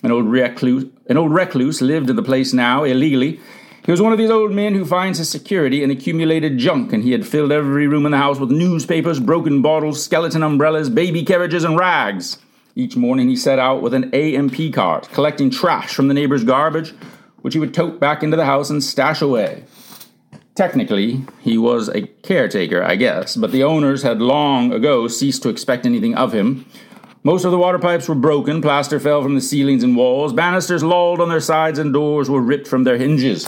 An 0.04 0.12
old 0.12 0.26
recluse, 0.26 0.86
an 1.08 1.18
old 1.18 1.34
recluse 1.34 1.82
lived 1.82 2.12
in 2.12 2.16
the 2.16 2.22
place 2.22 2.54
now, 2.54 2.84
illegally. 2.84 3.40
He 3.88 3.92
was 3.92 4.04
one 4.04 4.12
of 4.12 4.20
these 4.20 4.30
old 4.30 4.52
men 4.52 4.76
who 4.76 4.86
finds 4.86 5.18
his 5.18 5.28
security 5.28 5.82
in 5.82 5.90
accumulated 5.90 6.60
junk, 6.60 6.94
and 6.94 7.04
he 7.04 7.12
had 7.12 7.26
filled 7.26 7.52
every 7.52 7.88
room 7.88 8.06
in 8.06 8.12
the 8.12 8.20
house 8.20 8.40
with 8.40 8.52
newspapers, 8.52 9.20
broken 9.20 9.64
bottles, 9.64 10.04
skeleton 10.04 10.44
umbrellas, 10.44 10.92
baby 10.92 11.24
carriages, 11.24 11.64
and 11.64 11.80
rags. 11.80 12.38
Each 12.76 12.98
morning 12.98 13.30
he 13.30 13.38
set 13.38 13.58
out 13.58 13.82
with 13.82 13.94
an 13.94 14.14
AMP 14.14 14.74
cart, 14.74 15.08
collecting 15.14 15.50
trash 15.50 15.96
from 15.96 16.10
the 16.10 16.14
neighbor's 16.14 16.44
garbage, 16.44 16.94
which 17.46 17.54
he 17.54 17.60
would 17.60 17.76
tote 17.76 18.00
back 18.00 18.24
into 18.24 18.36
the 18.36 18.44
house 18.44 18.72
and 18.72 18.84
stash 18.84 19.22
away. 19.22 19.64
Technically, 20.56 21.24
he 21.42 21.60
was 21.60 21.90
a 21.90 22.02
caretaker, 22.24 22.82
I 22.82 22.96
guess, 22.96 23.36
but 23.36 23.52
the 23.52 23.62
owners 23.62 24.02
had 24.02 24.20
long 24.20 24.74
ago 24.74 25.08
ceased 25.08 25.44
to 25.44 25.50
expect 25.50 25.86
anything 25.86 26.16
of 26.16 26.34
him. 26.34 26.66
Most 27.22 27.46
of 27.46 27.52
the 27.52 27.60
water 27.60 27.78
pipes 27.78 28.10
were 28.10 28.16
broken, 28.16 28.64
plaster 28.64 29.00
fell 29.00 29.22
from 29.22 29.36
the 29.36 29.42
ceilings 29.42 29.84
and 29.84 29.96
walls, 29.96 30.34
banisters 30.34 30.84
lolled 30.84 31.22
on 31.22 31.30
their 31.30 31.40
sides, 31.40 31.78
and 31.78 31.94
doors 31.94 32.32
were 32.32 32.42
ripped 32.42 32.68
from 32.68 32.84
their 32.84 32.98
hinges. 32.98 33.48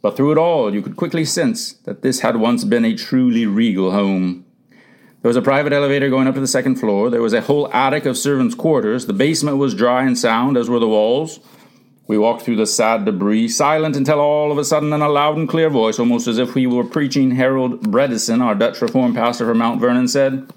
But 0.00 0.16
through 0.16 0.32
it 0.32 0.38
all, 0.38 0.72
you 0.72 0.80
could 0.80 0.96
quickly 0.96 1.26
sense 1.26 1.74
that 1.84 2.00
this 2.00 2.20
had 2.20 2.36
once 2.36 2.64
been 2.64 2.86
a 2.86 2.96
truly 2.96 3.44
regal 3.44 3.90
home. 3.90 4.46
There 5.20 5.28
was 5.28 5.36
a 5.36 5.42
private 5.42 5.74
elevator 5.74 6.08
going 6.08 6.28
up 6.28 6.34
to 6.36 6.40
the 6.40 6.46
second 6.46 6.76
floor. 6.76 7.10
There 7.10 7.20
was 7.20 7.34
a 7.34 7.42
whole 7.42 7.70
attic 7.74 8.06
of 8.06 8.16
servants' 8.16 8.54
quarters. 8.54 9.04
The 9.04 9.12
basement 9.12 9.58
was 9.58 9.74
dry 9.74 10.04
and 10.06 10.18
sound, 10.18 10.56
as 10.56 10.70
were 10.70 10.80
the 10.80 10.88
walls. 10.88 11.40
We 12.06 12.18
walked 12.18 12.42
through 12.42 12.56
the 12.56 12.66
sad 12.66 13.06
debris, 13.06 13.48
silent 13.48 13.96
until 13.96 14.20
all 14.20 14.52
of 14.52 14.58
a 14.58 14.64
sudden, 14.64 14.92
in 14.92 15.00
a 15.00 15.08
loud 15.08 15.38
and 15.38 15.48
clear 15.48 15.70
voice, 15.70 15.98
almost 15.98 16.26
as 16.26 16.36
if 16.36 16.54
we 16.54 16.66
were 16.66 16.84
preaching, 16.84 17.30
Harold 17.30 17.80
Bredesen, 17.80 18.42
our 18.42 18.54
Dutch 18.54 18.82
Reformed 18.82 19.14
pastor 19.14 19.46
from 19.46 19.58
Mount 19.58 19.80
Vernon, 19.80 20.06
said, 20.06 20.52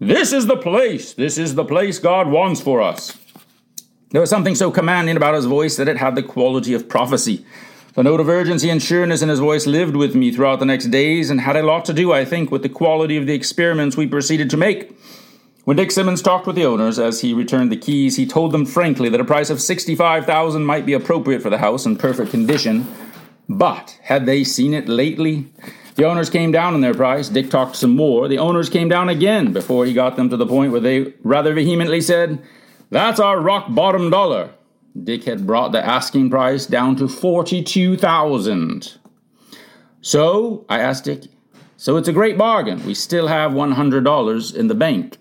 This 0.00 0.32
is 0.32 0.46
the 0.46 0.56
place! 0.56 1.14
This 1.14 1.38
is 1.38 1.54
the 1.54 1.64
place 1.64 2.00
God 2.00 2.26
wants 2.28 2.60
for 2.60 2.82
us! 2.82 3.16
There 4.10 4.20
was 4.20 4.30
something 4.30 4.56
so 4.56 4.72
commanding 4.72 5.16
about 5.16 5.36
his 5.36 5.44
voice 5.44 5.76
that 5.76 5.88
it 5.88 5.98
had 5.98 6.16
the 6.16 6.22
quality 6.22 6.74
of 6.74 6.88
prophecy. 6.88 7.46
The 7.94 8.02
note 8.02 8.20
of 8.20 8.28
urgency 8.28 8.68
and 8.68 8.82
sureness 8.82 9.22
in 9.22 9.28
his 9.28 9.38
voice 9.38 9.66
lived 9.66 9.94
with 9.94 10.16
me 10.16 10.32
throughout 10.32 10.58
the 10.58 10.66
next 10.66 10.86
days 10.86 11.30
and 11.30 11.40
had 11.40 11.56
a 11.56 11.62
lot 11.62 11.84
to 11.84 11.92
do, 11.92 12.12
I 12.12 12.24
think, 12.24 12.50
with 12.50 12.62
the 12.62 12.68
quality 12.68 13.16
of 13.16 13.26
the 13.26 13.34
experiments 13.34 13.96
we 13.96 14.06
proceeded 14.06 14.50
to 14.50 14.56
make. 14.56 14.98
When 15.64 15.76
Dick 15.76 15.92
Simmons 15.92 16.22
talked 16.22 16.48
with 16.48 16.56
the 16.56 16.66
owners 16.66 16.98
as 16.98 17.20
he 17.20 17.32
returned 17.32 17.70
the 17.70 17.76
keys, 17.76 18.16
he 18.16 18.26
told 18.26 18.50
them 18.50 18.66
frankly 18.66 19.08
that 19.08 19.20
a 19.20 19.24
price 19.24 19.48
of 19.48 19.62
65000 19.62 20.64
might 20.64 20.84
be 20.84 20.92
appropriate 20.92 21.40
for 21.40 21.50
the 21.50 21.58
house 21.58 21.86
in 21.86 21.96
perfect 21.96 22.32
condition. 22.32 22.84
But 23.48 23.96
had 24.02 24.26
they 24.26 24.42
seen 24.42 24.74
it 24.74 24.88
lately? 24.88 25.52
The 25.94 26.04
owners 26.04 26.30
came 26.30 26.50
down 26.50 26.74
on 26.74 26.80
their 26.80 26.94
price. 26.94 27.28
Dick 27.28 27.48
talked 27.48 27.76
some 27.76 27.94
more. 27.94 28.26
The 28.26 28.38
owners 28.38 28.68
came 28.68 28.88
down 28.88 29.08
again 29.08 29.52
before 29.52 29.86
he 29.86 29.92
got 29.92 30.16
them 30.16 30.28
to 30.30 30.36
the 30.36 30.46
point 30.46 30.72
where 30.72 30.80
they 30.80 31.14
rather 31.22 31.54
vehemently 31.54 32.00
said, 32.00 32.42
That's 32.90 33.20
our 33.20 33.38
rock 33.38 33.66
bottom 33.68 34.10
dollar. 34.10 34.50
Dick 35.00 35.24
had 35.24 35.46
brought 35.46 35.70
the 35.70 35.86
asking 35.86 36.30
price 36.30 36.66
down 36.66 36.96
to 36.96 37.06
42000 37.06 38.98
So, 40.00 40.66
I 40.68 40.80
asked 40.80 41.04
Dick, 41.04 41.26
so 41.76 41.96
it's 41.96 42.08
a 42.08 42.12
great 42.12 42.36
bargain. 42.36 42.84
We 42.84 42.94
still 42.94 43.28
have 43.28 43.52
$100 43.52 44.54
in 44.56 44.66
the 44.66 44.74
bank. 44.74 45.18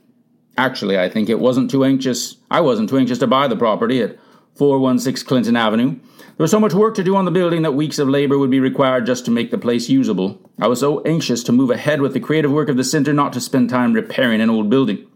Actually, 0.57 0.99
I 0.99 1.09
think 1.09 1.29
it 1.29 1.39
wasn't 1.39 1.71
too 1.71 1.83
anxious. 1.83 2.35
I 2.49 2.61
wasn't 2.61 2.89
too 2.89 2.97
anxious 2.97 3.19
to 3.19 3.27
buy 3.27 3.47
the 3.47 3.55
property 3.55 4.01
at 4.01 4.17
416 4.55 5.27
Clinton 5.27 5.55
Avenue. 5.55 5.99
There 6.17 6.43
was 6.43 6.51
so 6.51 6.59
much 6.59 6.73
work 6.73 6.95
to 6.95 7.03
do 7.03 7.15
on 7.15 7.25
the 7.25 7.31
building 7.31 7.61
that 7.61 7.73
weeks 7.73 7.99
of 7.99 8.09
labor 8.09 8.37
would 8.37 8.51
be 8.51 8.59
required 8.59 9.05
just 9.05 9.25
to 9.25 9.31
make 9.31 9.51
the 9.51 9.57
place 9.57 9.89
usable. 9.89 10.39
I 10.59 10.67
was 10.67 10.79
so 10.79 11.01
anxious 11.03 11.43
to 11.43 11.51
move 11.51 11.69
ahead 11.69 12.01
with 12.01 12.13
the 12.13 12.19
creative 12.19 12.51
work 12.51 12.69
of 12.69 12.77
the 12.77 12.83
center 12.83 13.13
not 13.13 13.33
to 13.33 13.41
spend 13.41 13.69
time 13.69 13.93
repairing 13.93 14.41
an 14.41 14.49
old 14.49 14.69
building. 14.69 15.07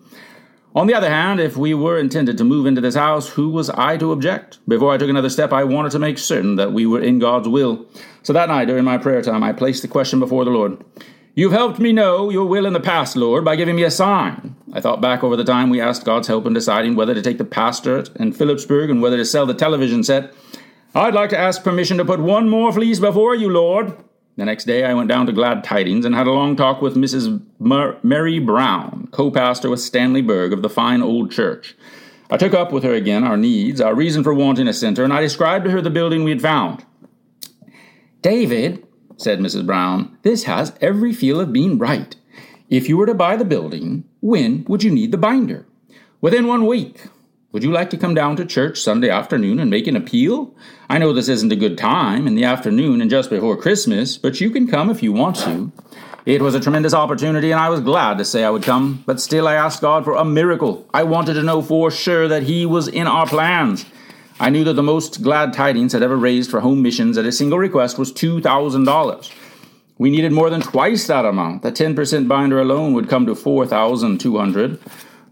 On 0.75 0.87
the 0.87 0.93
other 0.93 1.09
hand, 1.09 1.39
if 1.39 1.55
we 1.55 1.73
were 1.73 1.97
intended 1.97 2.37
to 2.37 2.43
move 2.43 2.65
into 2.65 2.81
this 2.81 2.95
house, 2.95 3.29
who 3.29 3.49
was 3.49 3.69
I 3.69 3.95
to 3.97 4.11
object? 4.11 4.59
Before 4.67 4.93
I 4.93 4.97
took 4.97 5.09
another 5.09 5.29
step, 5.29 5.53
I 5.53 5.63
wanted 5.63 5.93
to 5.93 5.99
make 5.99 6.17
certain 6.17 6.57
that 6.57 6.73
we 6.73 6.85
were 6.85 7.01
in 7.01 7.19
God's 7.19 7.47
will. 7.47 7.85
So 8.23 8.33
that 8.33 8.49
night, 8.49 8.65
during 8.65 8.83
my 8.83 8.97
prayer 8.97 9.21
time, 9.21 9.41
I 9.41 9.53
placed 9.53 9.81
the 9.81 9.87
question 9.87 10.19
before 10.19 10.43
the 10.43 10.51
Lord 10.51 10.83
You've 11.37 11.51
helped 11.51 11.79
me 11.79 11.91
know 11.91 12.29
your 12.29 12.45
will 12.45 12.65
in 12.65 12.71
the 12.71 12.79
past, 12.79 13.17
Lord, 13.17 13.43
by 13.43 13.57
giving 13.57 13.75
me 13.75 13.83
a 13.83 13.91
sign. 13.91 14.55
I 14.71 14.79
thought 14.79 15.01
back 15.01 15.21
over 15.21 15.35
the 15.35 15.43
time 15.43 15.69
we 15.69 15.81
asked 15.81 16.05
God's 16.05 16.29
help 16.29 16.45
in 16.45 16.53
deciding 16.53 16.95
whether 16.95 17.13
to 17.13 17.21
take 17.21 17.37
the 17.37 17.43
pastorate 17.43 18.09
in 18.15 18.31
Philipsburg 18.31 18.89
and 18.89 19.01
whether 19.01 19.17
to 19.17 19.25
sell 19.25 19.45
the 19.45 19.53
television 19.53 20.01
set. 20.01 20.33
I'd 20.95 21.13
like 21.13 21.29
to 21.31 21.37
ask 21.37 21.61
permission 21.61 21.97
to 21.97 22.05
put 22.05 22.21
one 22.21 22.47
more 22.47 22.71
fleece 22.71 22.99
before 22.99 23.35
you, 23.35 23.49
Lord. 23.49 23.97
The 24.37 24.45
next 24.45 24.63
day, 24.63 24.85
I 24.85 24.93
went 24.93 25.09
down 25.09 25.25
to 25.25 25.33
Glad 25.33 25.65
Tidings 25.65 26.05
and 26.05 26.15
had 26.15 26.25
a 26.25 26.31
long 26.31 26.55
talk 26.55 26.81
with 26.81 26.95
Mrs. 26.95 27.41
Mar- 27.59 27.97
Mary 28.01 28.39
Brown, 28.39 29.09
co 29.11 29.29
pastor 29.29 29.69
with 29.69 29.81
Stanley 29.81 30.21
Berg 30.21 30.53
of 30.53 30.61
the 30.61 30.69
fine 30.69 31.01
old 31.01 31.31
church. 31.31 31.75
I 32.29 32.37
took 32.37 32.53
up 32.53 32.71
with 32.71 32.83
her 32.83 32.93
again 32.93 33.25
our 33.25 33.35
needs, 33.35 33.81
our 33.81 33.93
reason 33.93 34.23
for 34.23 34.33
wanting 34.33 34.69
a 34.69 34.73
center, 34.73 35.03
and 35.03 35.11
I 35.11 35.19
described 35.19 35.65
to 35.65 35.71
her 35.71 35.81
the 35.81 35.89
building 35.89 36.23
we 36.23 36.31
had 36.31 36.41
found. 36.41 36.85
David, 38.21 38.84
said 39.17 39.39
Mrs. 39.39 39.65
Brown, 39.65 40.17
this 40.22 40.43
has 40.43 40.74
every 40.81 41.13
feel 41.13 41.39
of 41.39 41.53
being 41.53 41.77
right. 41.77 42.15
If 42.69 42.89
you 42.89 42.98
were 42.98 43.05
to 43.05 43.13
buy 43.13 43.36
the 43.36 43.45
building, 43.45 44.03
when 44.22 44.65
would 44.67 44.84
you 44.84 44.91
need 44.91 45.12
the 45.12 45.17
binder? 45.17 45.65
Within 46.22 46.48
one 46.48 46.65
week. 46.65 47.07
Would 47.51 47.63
you 47.63 47.72
like 47.72 47.89
to 47.91 47.98
come 47.98 48.13
down 48.13 48.36
to 48.36 48.45
church 48.45 48.81
Sunday 48.81 49.10
afternoon 49.10 49.60
and 49.60 49.69
make 49.69 49.88
an 49.88 49.95
appeal? 49.95 50.53
I 50.89 50.98
know 50.98 51.13
this 51.13 51.29
isn't 51.29 51.53
a 51.53 51.55
good 51.55 51.77
time 51.77 52.27
in 52.27 52.36
the 52.36 52.43
afternoon 52.43 53.00
and 53.00 53.10
just 53.10 53.29
before 53.29 53.55
Christmas, 53.55 54.17
but 54.17 54.41
you 54.41 54.50
can 54.50 54.67
come 54.67 54.89
if 54.89 55.01
you 55.01 55.13
want 55.13 55.38
to. 55.38 55.72
It 56.25 56.41
was 56.41 56.55
a 56.55 56.60
tremendous 56.60 56.93
opportunity, 56.93 57.51
and 57.51 57.60
I 57.60 57.69
was 57.69 57.79
glad 57.79 58.17
to 58.17 58.25
say 58.25 58.43
I 58.43 58.50
would 58.50 58.63
come, 58.63 59.03
but 59.05 59.22
still 59.22 59.48
I 59.48 59.53
asked 59.53 59.79
God 59.79 60.03
for 60.03 60.15
a 60.15 60.25
miracle. 60.25 60.86
I 60.93 61.03
wanted 61.03 61.36
to 61.36 61.43
know 61.43 61.62
for 61.62 61.91
sure 61.91 62.27
that 62.27 62.43
He 62.43 62.65
was 62.65 62.88
in 62.88 63.07
our 63.07 63.27
plans. 63.27 63.86
I 64.37 64.49
knew 64.49 64.65
that 64.65 64.73
the 64.73 64.83
most 64.83 65.23
glad 65.23 65.53
tidings 65.53 65.93
had 65.93 66.03
ever 66.03 66.17
raised 66.17 66.51
for 66.51 66.59
home 66.59 66.81
missions 66.81 67.17
at 67.17 67.25
a 67.25 67.31
single 67.31 67.57
request 67.57 67.97
was 67.97 68.11
$2,000. 68.11 69.31
We 69.97 70.09
needed 70.09 70.33
more 70.33 70.49
than 70.49 70.59
twice 70.59 71.07
that 71.07 71.23
amount. 71.23 71.61
The 71.61 71.71
10% 71.71 72.27
binder 72.27 72.59
alone 72.59 72.93
would 72.93 73.07
come 73.07 73.25
to 73.27 73.35
4,200. 73.35 74.79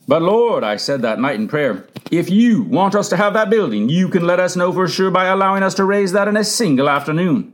But 0.07 0.21
Lord, 0.21 0.63
I 0.63 0.77
said 0.77 1.01
that 1.01 1.19
night 1.19 1.35
in 1.35 1.49
prayer, 1.49 1.85
if 2.11 2.29
you 2.29 2.63
want 2.63 2.95
us 2.95 3.09
to 3.09 3.17
have 3.17 3.33
that 3.33 3.49
building, 3.49 3.89
you 3.89 4.07
can 4.07 4.25
let 4.25 4.39
us 4.39 4.55
know 4.55 4.71
for 4.71 4.87
sure 4.87 5.11
by 5.11 5.25
allowing 5.25 5.63
us 5.63 5.73
to 5.75 5.83
raise 5.83 6.13
that 6.13 6.29
in 6.29 6.37
a 6.37 6.43
single 6.45 6.89
afternoon. 6.89 7.53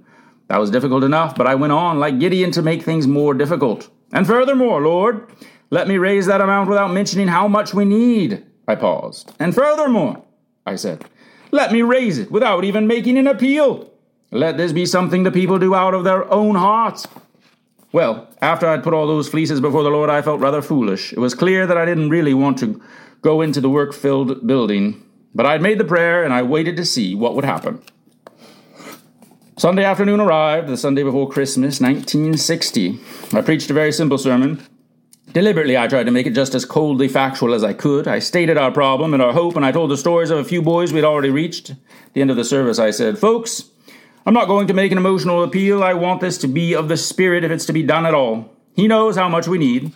That 0.49 0.59
was 0.59 0.69
difficult 0.69 1.03
enough, 1.03 1.35
but 1.35 1.47
I 1.47 1.55
went 1.55 1.73
on 1.73 1.99
like 1.99 2.19
Gideon 2.19 2.51
to 2.51 2.61
make 2.61 2.83
things 2.83 3.07
more 3.07 3.33
difficult. 3.33 3.89
And 4.11 4.27
furthermore, 4.27 4.81
Lord, 4.81 5.31
let 5.71 5.87
me 5.87 5.97
raise 5.97 6.27
that 6.27 6.41
amount 6.41 6.69
without 6.69 6.91
mentioning 6.91 7.27
how 7.27 7.47
much 7.47 7.73
we 7.73 7.85
need. 7.85 8.45
I 8.67 8.75
paused. 8.75 9.33
And 9.39 9.53
furthermore, 9.53 10.23
I 10.65 10.75
said, 10.75 11.05
let 11.51 11.71
me 11.71 11.81
raise 11.81 12.17
it 12.17 12.31
without 12.31 12.63
even 12.63 12.87
making 12.87 13.17
an 13.17 13.27
appeal. 13.27 13.91
Let 14.31 14.57
this 14.57 14.71
be 14.71 14.85
something 14.85 15.23
the 15.23 15.31
people 15.31 15.57
do 15.57 15.73
out 15.73 15.93
of 15.93 16.03
their 16.03 16.31
own 16.31 16.55
hearts. 16.55 17.07
Well, 17.91 18.27
after 18.41 18.67
I'd 18.67 18.83
put 18.83 18.93
all 18.93 19.07
those 19.07 19.27
fleeces 19.27 19.59
before 19.59 19.81
the 19.81 19.89
Lord, 19.89 20.11
I 20.11 20.21
felt 20.21 20.39
rather 20.39 20.61
foolish. 20.61 21.11
It 21.11 21.19
was 21.19 21.33
clear 21.33 21.65
that 21.65 21.77
I 21.77 21.85
didn't 21.85 22.11
really 22.11 22.35
want 22.35 22.59
to 22.59 22.79
go 23.21 23.41
into 23.41 23.59
the 23.59 23.69
work 23.69 23.93
filled 23.93 24.45
building, 24.45 25.03
but 25.33 25.45
I'd 25.45 25.61
made 25.61 25.79
the 25.79 25.85
prayer 25.85 26.23
and 26.23 26.31
I 26.31 26.43
waited 26.43 26.77
to 26.77 26.85
see 26.85 27.15
what 27.15 27.35
would 27.35 27.45
happen. 27.45 27.81
Sunday 29.57 29.83
afternoon 29.83 30.21
arrived, 30.21 30.69
the 30.69 30.77
Sunday 30.77 31.03
before 31.03 31.27
Christmas, 31.27 31.81
1960. 31.81 32.99
I 33.33 33.41
preached 33.41 33.69
a 33.69 33.73
very 33.73 33.91
simple 33.91 34.17
sermon. 34.17 34.65
Deliberately, 35.31 35.77
I 35.77 35.88
tried 35.88 36.05
to 36.05 36.12
make 36.12 36.25
it 36.25 36.33
just 36.33 36.55
as 36.55 36.65
coldly 36.65 37.07
factual 37.07 37.53
as 37.53 37.63
I 37.63 37.74
could. 37.74 38.07
I 38.07 38.17
stated 38.17 38.57
our 38.57 38.71
problem 38.71 39.13
and 39.13 39.21
our 39.21 39.31
hope, 39.31 39.55
and 39.55 39.63
I 39.63 39.71
told 39.71 39.91
the 39.91 39.98
stories 39.98 40.31
of 40.31 40.39
a 40.39 40.43
few 40.43 40.62
boys 40.62 40.91
we'd 40.91 41.03
already 41.03 41.29
reached. 41.29 41.69
At 41.69 42.13
the 42.13 42.21
end 42.21 42.31
of 42.31 42.38
the 42.38 42.43
service, 42.43 42.79
I 42.79 42.89
said, 42.89 43.19
Folks, 43.19 43.65
I'm 44.25 44.33
not 44.33 44.48
going 44.48 44.65
to 44.67 44.74
make 44.74 44.91
an 44.91 44.98
emotional 44.98 45.43
appeal. 45.43 45.83
I 45.83 45.93
want 45.93 46.21
this 46.21 46.39
to 46.39 46.48
be 46.48 46.74
of 46.74 46.88
the 46.88 46.98
Spirit 46.98 47.43
if 47.43 47.51
it's 47.51 47.65
to 47.65 47.74
be 47.74 47.83
done 47.83 48.07
at 48.07 48.15
all. 48.15 48.51
He 48.75 48.88
knows 48.88 49.17
how 49.17 49.29
much 49.29 49.48
we 49.48 49.59
need. 49.59 49.91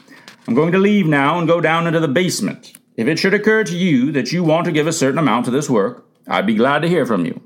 I'm 0.47 0.53
going 0.53 0.71
to 0.71 0.77
leave 0.77 1.07
now 1.07 1.39
and 1.39 1.47
go 1.47 1.59
down 1.59 1.87
into 1.87 1.99
the 1.99 2.07
basement. 2.07 2.73
If 2.95 3.07
it 3.07 3.17
should 3.17 3.33
occur 3.33 3.63
to 3.63 3.75
you 3.75 4.11
that 4.11 4.31
you 4.31 4.43
want 4.43 4.65
to 4.65 4.71
give 4.71 4.85
a 4.85 4.93
certain 4.93 5.17
amount 5.17 5.45
to 5.45 5.51
this 5.51 5.69
work, 5.69 6.05
I'd 6.27 6.45
be 6.45 6.55
glad 6.55 6.83
to 6.83 6.89
hear 6.89 7.07
from 7.07 7.25
you. 7.25 7.41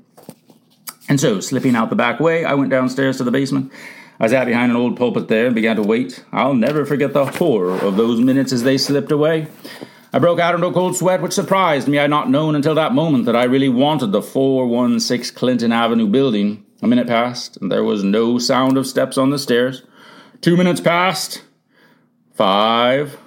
And 1.08 1.18
so, 1.18 1.40
slipping 1.40 1.74
out 1.74 1.88
the 1.88 1.96
back 1.96 2.20
way, 2.20 2.44
I 2.44 2.52
went 2.52 2.70
downstairs 2.70 3.16
to 3.16 3.24
the 3.24 3.30
basement. 3.30 3.72
I 4.20 4.26
sat 4.26 4.46
behind 4.46 4.72
an 4.72 4.76
old 4.76 4.96
pulpit 4.96 5.28
there 5.28 5.46
and 5.46 5.54
began 5.54 5.76
to 5.76 5.82
wait. 5.82 6.24
I'll 6.32 6.54
never 6.54 6.84
forget 6.84 7.12
the 7.12 7.26
horror 7.26 7.78
of 7.78 7.96
those 7.96 8.20
minutes 8.20 8.52
as 8.52 8.64
they 8.64 8.76
slipped 8.76 9.12
away. 9.12 9.46
I 10.12 10.18
broke 10.18 10.40
out 10.40 10.54
into 10.54 10.66
a 10.66 10.72
cold 10.72 10.96
sweat, 10.96 11.22
which 11.22 11.32
surprised 11.32 11.86
me. 11.86 11.98
I 11.98 12.02
had 12.02 12.10
not 12.10 12.30
known 12.30 12.56
until 12.56 12.74
that 12.74 12.94
moment 12.94 13.26
that 13.26 13.36
I 13.36 13.44
really 13.44 13.68
wanted 13.68 14.10
the 14.10 14.22
416 14.22 15.36
Clinton 15.36 15.70
Avenue 15.70 16.08
building. 16.08 16.64
A 16.82 16.86
minute 16.86 17.06
passed, 17.06 17.56
and 17.58 17.70
there 17.70 17.84
was 17.84 18.02
no 18.02 18.38
sound 18.38 18.76
of 18.76 18.86
steps 18.86 19.18
on 19.18 19.30
the 19.30 19.38
stairs. 19.38 19.82
Two 20.40 20.56
minutes 20.56 20.80
passed. 20.80 21.42
Five. 22.34 23.18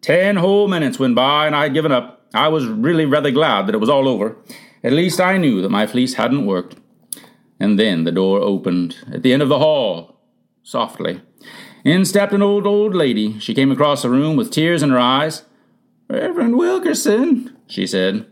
Ten 0.00 0.36
whole 0.36 0.68
minutes 0.68 0.98
went 0.98 1.14
by, 1.14 1.46
and 1.46 1.56
I 1.56 1.64
had 1.64 1.74
given 1.74 1.92
up. 1.92 2.26
I 2.32 2.48
was 2.48 2.66
really 2.66 3.06
rather 3.06 3.30
glad 3.30 3.66
that 3.66 3.74
it 3.74 3.78
was 3.78 3.88
all 3.88 4.06
over. 4.06 4.36
At 4.82 4.92
least 4.92 5.20
I 5.20 5.38
knew 5.38 5.62
that 5.62 5.70
my 5.70 5.86
fleece 5.86 6.14
hadn't 6.14 6.46
worked. 6.46 6.76
And 7.58 7.78
then 7.78 8.04
the 8.04 8.12
door 8.12 8.40
opened 8.40 8.96
at 9.12 9.22
the 9.22 9.32
end 9.32 9.42
of 9.42 9.48
the 9.48 9.58
hall, 9.58 10.13
softly. 10.64 11.20
In 11.84 12.04
stepped 12.04 12.32
an 12.32 12.42
old, 12.42 12.66
old 12.66 12.94
lady. 12.94 13.38
She 13.38 13.54
came 13.54 13.70
across 13.70 14.02
the 14.02 14.10
room 14.10 14.34
with 14.34 14.50
tears 14.50 14.82
in 14.82 14.90
her 14.90 14.98
eyes. 14.98 15.44
Reverend 16.08 16.56
Wilkerson, 16.56 17.56
she 17.68 17.86
said, 17.86 18.26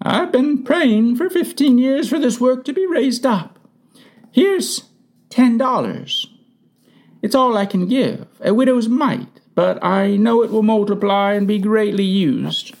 I've 0.00 0.32
been 0.32 0.64
praying 0.64 1.16
for 1.16 1.28
fifteen 1.28 1.78
years 1.78 2.08
for 2.08 2.18
this 2.18 2.40
work 2.40 2.64
to 2.64 2.72
be 2.72 2.86
raised 2.86 3.26
up. 3.26 3.58
Here's 4.32 4.84
ten 5.28 5.58
dollars. 5.58 6.28
It's 7.20 7.34
all 7.34 7.56
I 7.56 7.66
can 7.66 7.86
give, 7.86 8.26
a 8.40 8.52
widow's 8.52 8.88
mite, 8.88 9.40
but 9.54 9.82
I 9.84 10.16
know 10.16 10.42
it 10.42 10.50
will 10.50 10.64
multiply 10.64 11.34
and 11.34 11.46
be 11.46 11.58
greatly 11.60 12.02
used. 12.02 12.74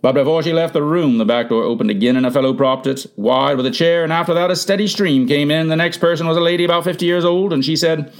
But 0.00 0.12
before 0.12 0.42
she 0.42 0.52
left 0.52 0.72
the 0.74 0.82
room, 0.82 1.18
the 1.18 1.24
back 1.24 1.48
door 1.48 1.64
opened 1.64 1.90
again 1.90 2.16
and 2.16 2.24
a 2.24 2.30
fellow 2.30 2.54
propped 2.54 2.86
it 2.86 3.06
wide 3.16 3.56
with 3.56 3.66
a 3.66 3.70
chair, 3.70 4.04
and 4.04 4.12
after 4.12 4.32
that 4.34 4.50
a 4.50 4.56
steady 4.56 4.86
stream 4.86 5.26
came 5.26 5.50
in. 5.50 5.68
The 5.68 5.76
next 5.76 5.98
person 5.98 6.28
was 6.28 6.36
a 6.36 6.40
lady 6.40 6.64
about 6.64 6.84
fifty 6.84 7.06
years 7.06 7.24
old, 7.24 7.52
and 7.52 7.64
she 7.64 7.74
said, 7.74 8.12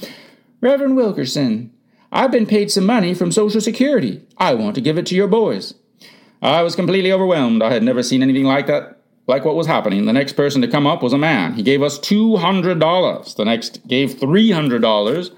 Reverend 0.61 0.95
Wilkerson, 0.95 1.73
I've 2.11 2.31
been 2.31 2.45
paid 2.45 2.71
some 2.71 2.85
money 2.85 3.15
from 3.15 3.31
Social 3.31 3.59
Security. 3.59 4.21
I 4.37 4.53
want 4.53 4.75
to 4.75 4.81
give 4.81 4.95
it 4.99 5.07
to 5.07 5.15
your 5.15 5.27
boys. 5.27 5.73
I 6.39 6.61
was 6.61 6.75
completely 6.75 7.11
overwhelmed. 7.11 7.63
I 7.63 7.73
had 7.73 7.81
never 7.81 8.03
seen 8.03 8.21
anything 8.21 8.43
like 8.43 8.67
that, 8.67 8.99
like 9.25 9.43
what 9.43 9.55
was 9.55 9.65
happening. 9.65 10.05
The 10.05 10.13
next 10.13 10.33
person 10.33 10.61
to 10.61 10.67
come 10.67 10.85
up 10.85 11.01
was 11.01 11.13
a 11.13 11.17
man. 11.17 11.53
He 11.55 11.63
gave 11.63 11.81
us 11.81 11.97
$200. 11.99 13.35
The 13.35 13.45
next 13.45 13.87
gave 13.87 14.13
$300. 14.13 15.31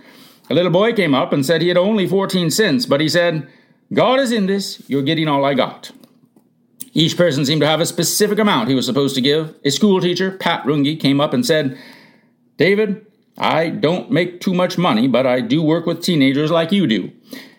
A 0.49 0.53
little 0.53 0.71
boy 0.71 0.91
came 0.91 1.15
up 1.15 1.31
and 1.31 1.45
said 1.45 1.61
he 1.61 1.69
had 1.69 1.77
only 1.77 2.05
14 2.05 2.51
cents, 2.51 2.85
but 2.85 2.99
he 2.99 3.07
said, 3.07 3.47
God 3.93 4.19
is 4.19 4.33
in 4.33 4.47
this, 4.47 4.83
you're 4.89 5.03
getting 5.03 5.29
all 5.29 5.45
I 5.45 5.53
got. 5.53 5.91
Each 6.91 7.15
person 7.15 7.45
seemed 7.45 7.61
to 7.61 7.67
have 7.67 7.79
a 7.79 7.85
specific 7.85 8.39
amount 8.39 8.67
he 8.67 8.75
was 8.75 8.85
supposed 8.85 9.15
to 9.15 9.21
give. 9.21 9.55
A 9.63 9.71
school 9.71 10.01
teacher, 10.01 10.31
Pat 10.31 10.63
Runge, 10.65 10.99
came 10.99 11.21
up 11.21 11.33
and 11.33 11.45
said, 11.45 11.77
David, 12.57 13.05
I 13.37 13.69
don't 13.69 14.11
make 14.11 14.41
too 14.41 14.53
much 14.53 14.77
money, 14.77 15.07
but 15.07 15.25
I 15.25 15.41
do 15.41 15.61
work 15.61 15.85
with 15.85 16.03
teenagers 16.03 16.51
like 16.51 16.71
you 16.71 16.87
do. 16.87 17.11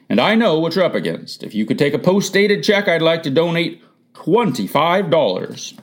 And 0.08 0.20
I 0.20 0.34
know 0.34 0.58
what 0.58 0.76
you're 0.76 0.84
up 0.84 0.94
against. 0.94 1.42
If 1.42 1.54
you 1.54 1.66
could 1.66 1.78
take 1.78 1.94
a 1.94 1.98
post 1.98 2.32
dated 2.32 2.62
check, 2.62 2.86
I'd 2.86 3.02
like 3.02 3.22
to 3.24 3.30
donate 3.30 3.82
$25. 4.14 5.80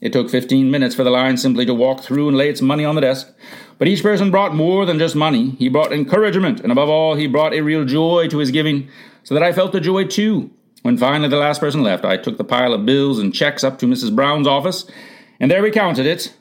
It 0.00 0.12
took 0.12 0.30
15 0.30 0.70
minutes 0.70 0.96
for 0.96 1.04
the 1.04 1.10
line 1.10 1.36
simply 1.36 1.64
to 1.66 1.74
walk 1.74 2.02
through 2.02 2.26
and 2.28 2.36
lay 2.36 2.48
its 2.48 2.60
money 2.60 2.84
on 2.84 2.96
the 2.96 3.00
desk. 3.00 3.32
But 3.78 3.86
each 3.86 4.02
person 4.02 4.32
brought 4.32 4.54
more 4.54 4.84
than 4.84 4.98
just 4.98 5.14
money. 5.14 5.50
He 5.50 5.68
brought 5.68 5.92
encouragement, 5.92 6.60
and 6.60 6.72
above 6.72 6.88
all, 6.88 7.14
he 7.14 7.28
brought 7.28 7.54
a 7.54 7.60
real 7.60 7.84
joy 7.84 8.26
to 8.28 8.38
his 8.38 8.50
giving, 8.50 8.88
so 9.22 9.34
that 9.34 9.44
I 9.44 9.52
felt 9.52 9.70
the 9.70 9.80
joy 9.80 10.04
too. 10.04 10.50
When 10.82 10.98
finally 10.98 11.28
the 11.28 11.36
last 11.36 11.60
person 11.60 11.84
left, 11.84 12.04
I 12.04 12.16
took 12.16 12.36
the 12.36 12.44
pile 12.44 12.72
of 12.72 12.84
bills 12.84 13.20
and 13.20 13.32
checks 13.32 13.62
up 13.62 13.78
to 13.78 13.86
Mrs. 13.86 14.14
Brown's 14.14 14.48
office, 14.48 14.90
and 15.38 15.48
there 15.50 15.62
we 15.62 15.70
counted 15.70 16.06
it. 16.06 16.34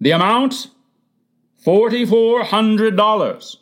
The 0.00 0.12
amount? 0.12 0.68
$4,400. 1.64 3.56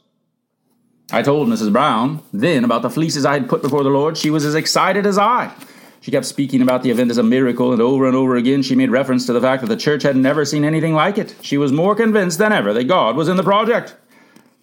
I 1.11 1.23
told 1.23 1.49
Mrs. 1.49 1.73
Brown 1.73 2.23
then 2.33 2.65
about 2.65 2.83
the 2.83 2.91
fleeces 2.91 3.25
I 3.25 3.33
had 3.33 3.49
put 3.49 3.63
before 3.63 3.83
the 3.83 3.89
Lord. 3.89 4.17
She 4.17 4.31
was 4.31 4.45
as 4.45 4.55
excited 4.55 5.07
as 5.07 5.19
I. 5.19 5.53
She 6.01 6.11
kept 6.13 6.27
speaking 6.27 6.63
about 6.63 6.83
the 6.83 6.91
event 6.91 7.11
as 7.11 7.19
a 7.19 7.23
miracle, 7.23 7.73
and 7.73 7.83
over 7.83 8.07
and 8.07 8.15
over 8.15 8.37
again 8.37 8.63
she 8.63 8.77
made 8.77 8.91
reference 8.91 9.27
to 9.27 9.33
the 9.33 9.41
fact 9.41 9.63
that 9.63 9.69
the 9.69 9.77
church 9.77 10.05
had 10.05 10.17
never 10.17 10.45
seen 10.45 10.65
anything 10.65 10.95
like 10.95 11.19
it. 11.19 11.35
She 11.43 11.59
was 11.59 11.73
more 11.73 11.97
convinced 11.97 12.39
than 12.39 12.53
ever 12.53 12.73
that 12.73 12.85
God 12.85 13.17
was 13.17 13.29
in 13.29 13.37
the 13.37 13.43
project. 13.43 13.97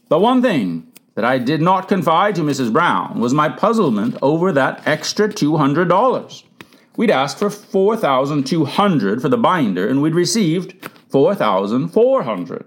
The 0.07 0.19
one 0.19 0.41
thing 0.41 0.91
that 1.15 1.25
I 1.25 1.39
did 1.39 1.61
not 1.61 1.89
confide 1.89 2.35
to 2.35 2.41
Mrs. 2.41 2.71
Brown 2.71 3.19
was 3.19 3.33
my 3.33 3.49
puzzlement 3.49 4.17
over 4.21 4.51
that 4.51 4.87
extra 4.87 5.27
$200. 5.27 6.43
We'd 6.95 7.11
asked 7.11 7.39
for 7.39 7.49
4200 7.49 9.21
for 9.21 9.27
the 9.27 9.37
binder 9.37 9.87
and 9.87 10.01
we'd 10.01 10.15
received 10.15 10.89
4400 11.09 12.65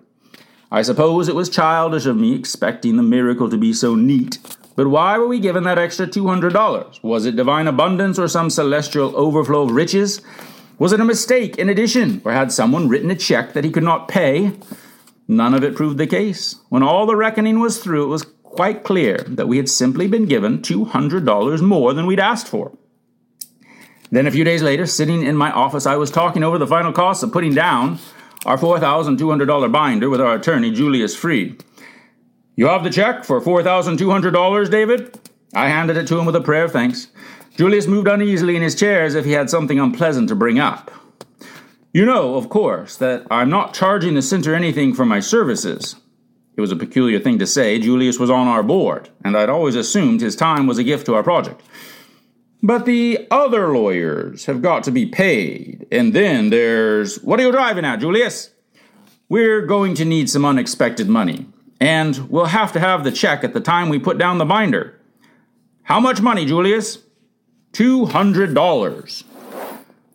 I 0.70 0.82
suppose 0.82 1.28
it 1.28 1.34
was 1.34 1.48
childish 1.48 2.04
of 2.04 2.16
me 2.16 2.34
expecting 2.34 2.96
the 2.96 3.02
miracle 3.02 3.48
to 3.48 3.56
be 3.56 3.72
so 3.72 3.94
neat, 3.94 4.38
but 4.76 4.88
why 4.88 5.16
were 5.16 5.26
we 5.26 5.40
given 5.40 5.64
that 5.64 5.78
extra 5.78 6.06
$200? 6.06 7.02
Was 7.02 7.24
it 7.24 7.36
divine 7.36 7.66
abundance 7.66 8.18
or 8.18 8.28
some 8.28 8.50
celestial 8.50 9.16
overflow 9.16 9.62
of 9.62 9.70
riches? 9.70 10.20
Was 10.78 10.92
it 10.92 11.00
a 11.00 11.04
mistake 11.04 11.56
in 11.56 11.68
addition, 11.68 12.20
or 12.24 12.32
had 12.32 12.52
someone 12.52 12.88
written 12.88 13.10
a 13.10 13.16
check 13.16 13.54
that 13.54 13.64
he 13.64 13.70
could 13.70 13.82
not 13.82 14.08
pay? 14.08 14.52
None 15.26 15.54
of 15.54 15.64
it 15.64 15.74
proved 15.74 15.98
the 15.98 16.06
case. 16.06 16.56
When 16.68 16.82
all 16.82 17.06
the 17.06 17.16
reckoning 17.16 17.60
was 17.60 17.82
through, 17.82 18.04
it 18.04 18.08
was 18.08 18.26
quite 18.42 18.84
clear 18.84 19.18
that 19.26 19.48
we 19.48 19.56
had 19.56 19.68
simply 19.68 20.06
been 20.06 20.26
given 20.26 20.58
$200 20.58 21.62
more 21.62 21.94
than 21.94 22.06
we'd 22.06 22.20
asked 22.20 22.46
for. 22.46 22.76
Then 24.10 24.26
a 24.26 24.30
few 24.30 24.44
days 24.44 24.62
later, 24.62 24.86
sitting 24.86 25.22
in 25.22 25.36
my 25.36 25.50
office, 25.50 25.86
I 25.86 25.96
was 25.96 26.10
talking 26.10 26.44
over 26.44 26.58
the 26.58 26.66
final 26.66 26.92
costs 26.92 27.22
of 27.22 27.32
putting 27.32 27.54
down 27.54 27.98
our 28.46 28.56
$4,200 28.56 29.72
binder 29.72 30.08
with 30.08 30.20
our 30.20 30.34
attorney, 30.34 30.70
Julius 30.70 31.16
Freed. 31.16 31.64
You 32.56 32.66
have 32.66 32.84
the 32.84 32.90
check 32.90 33.24
for 33.24 33.40
$4,200, 33.40 34.70
David? 34.70 35.18
I 35.54 35.68
handed 35.68 35.96
it 35.96 36.06
to 36.08 36.18
him 36.18 36.26
with 36.26 36.36
a 36.36 36.40
prayer 36.40 36.64
of 36.64 36.72
thanks. 36.72 37.08
Julius 37.56 37.86
moved 37.86 38.08
uneasily 38.08 38.56
in 38.56 38.62
his 38.62 38.74
chair 38.74 39.02
as 39.04 39.14
if 39.14 39.24
he 39.24 39.32
had 39.32 39.50
something 39.50 39.80
unpleasant 39.80 40.28
to 40.28 40.36
bring 40.36 40.58
up. 40.58 40.90
You 41.92 42.04
know, 42.04 42.36
of 42.36 42.48
course, 42.48 42.96
that 42.96 43.26
I'm 43.30 43.50
not 43.50 43.74
charging 43.74 44.14
the 44.14 44.22
center 44.22 44.54
anything 44.54 44.94
for 44.94 45.04
my 45.04 45.20
services. 45.20 45.96
It 46.56 46.60
was 46.60 46.70
a 46.72 46.76
peculiar 46.76 47.18
thing 47.18 47.38
to 47.38 47.46
say. 47.46 47.78
Julius 47.78 48.18
was 48.18 48.30
on 48.30 48.46
our 48.46 48.62
board, 48.62 49.08
and 49.24 49.36
I'd 49.36 49.48
always 49.48 49.74
assumed 49.74 50.20
his 50.20 50.36
time 50.36 50.66
was 50.66 50.78
a 50.78 50.84
gift 50.84 51.06
to 51.06 51.14
our 51.14 51.22
project. 51.22 51.62
But 52.62 52.86
the 52.86 53.26
other 53.30 53.68
lawyers 53.68 54.46
have 54.46 54.62
got 54.62 54.82
to 54.84 54.90
be 54.90 55.06
paid. 55.06 55.86
And 55.92 56.12
then 56.12 56.50
there's. 56.50 57.22
What 57.22 57.38
are 57.40 57.44
you 57.44 57.52
driving 57.52 57.84
at, 57.84 58.00
Julius? 58.00 58.50
We're 59.28 59.66
going 59.66 59.94
to 59.94 60.04
need 60.04 60.28
some 60.30 60.44
unexpected 60.44 61.08
money. 61.08 61.46
And 61.80 62.28
we'll 62.30 62.46
have 62.46 62.72
to 62.72 62.80
have 62.80 63.04
the 63.04 63.12
check 63.12 63.44
at 63.44 63.54
the 63.54 63.60
time 63.60 63.88
we 63.88 63.98
put 63.98 64.18
down 64.18 64.38
the 64.38 64.44
binder. 64.44 64.98
How 65.84 66.00
much 66.00 66.20
money, 66.20 66.44
Julius? 66.44 66.98
$200. 67.72 69.24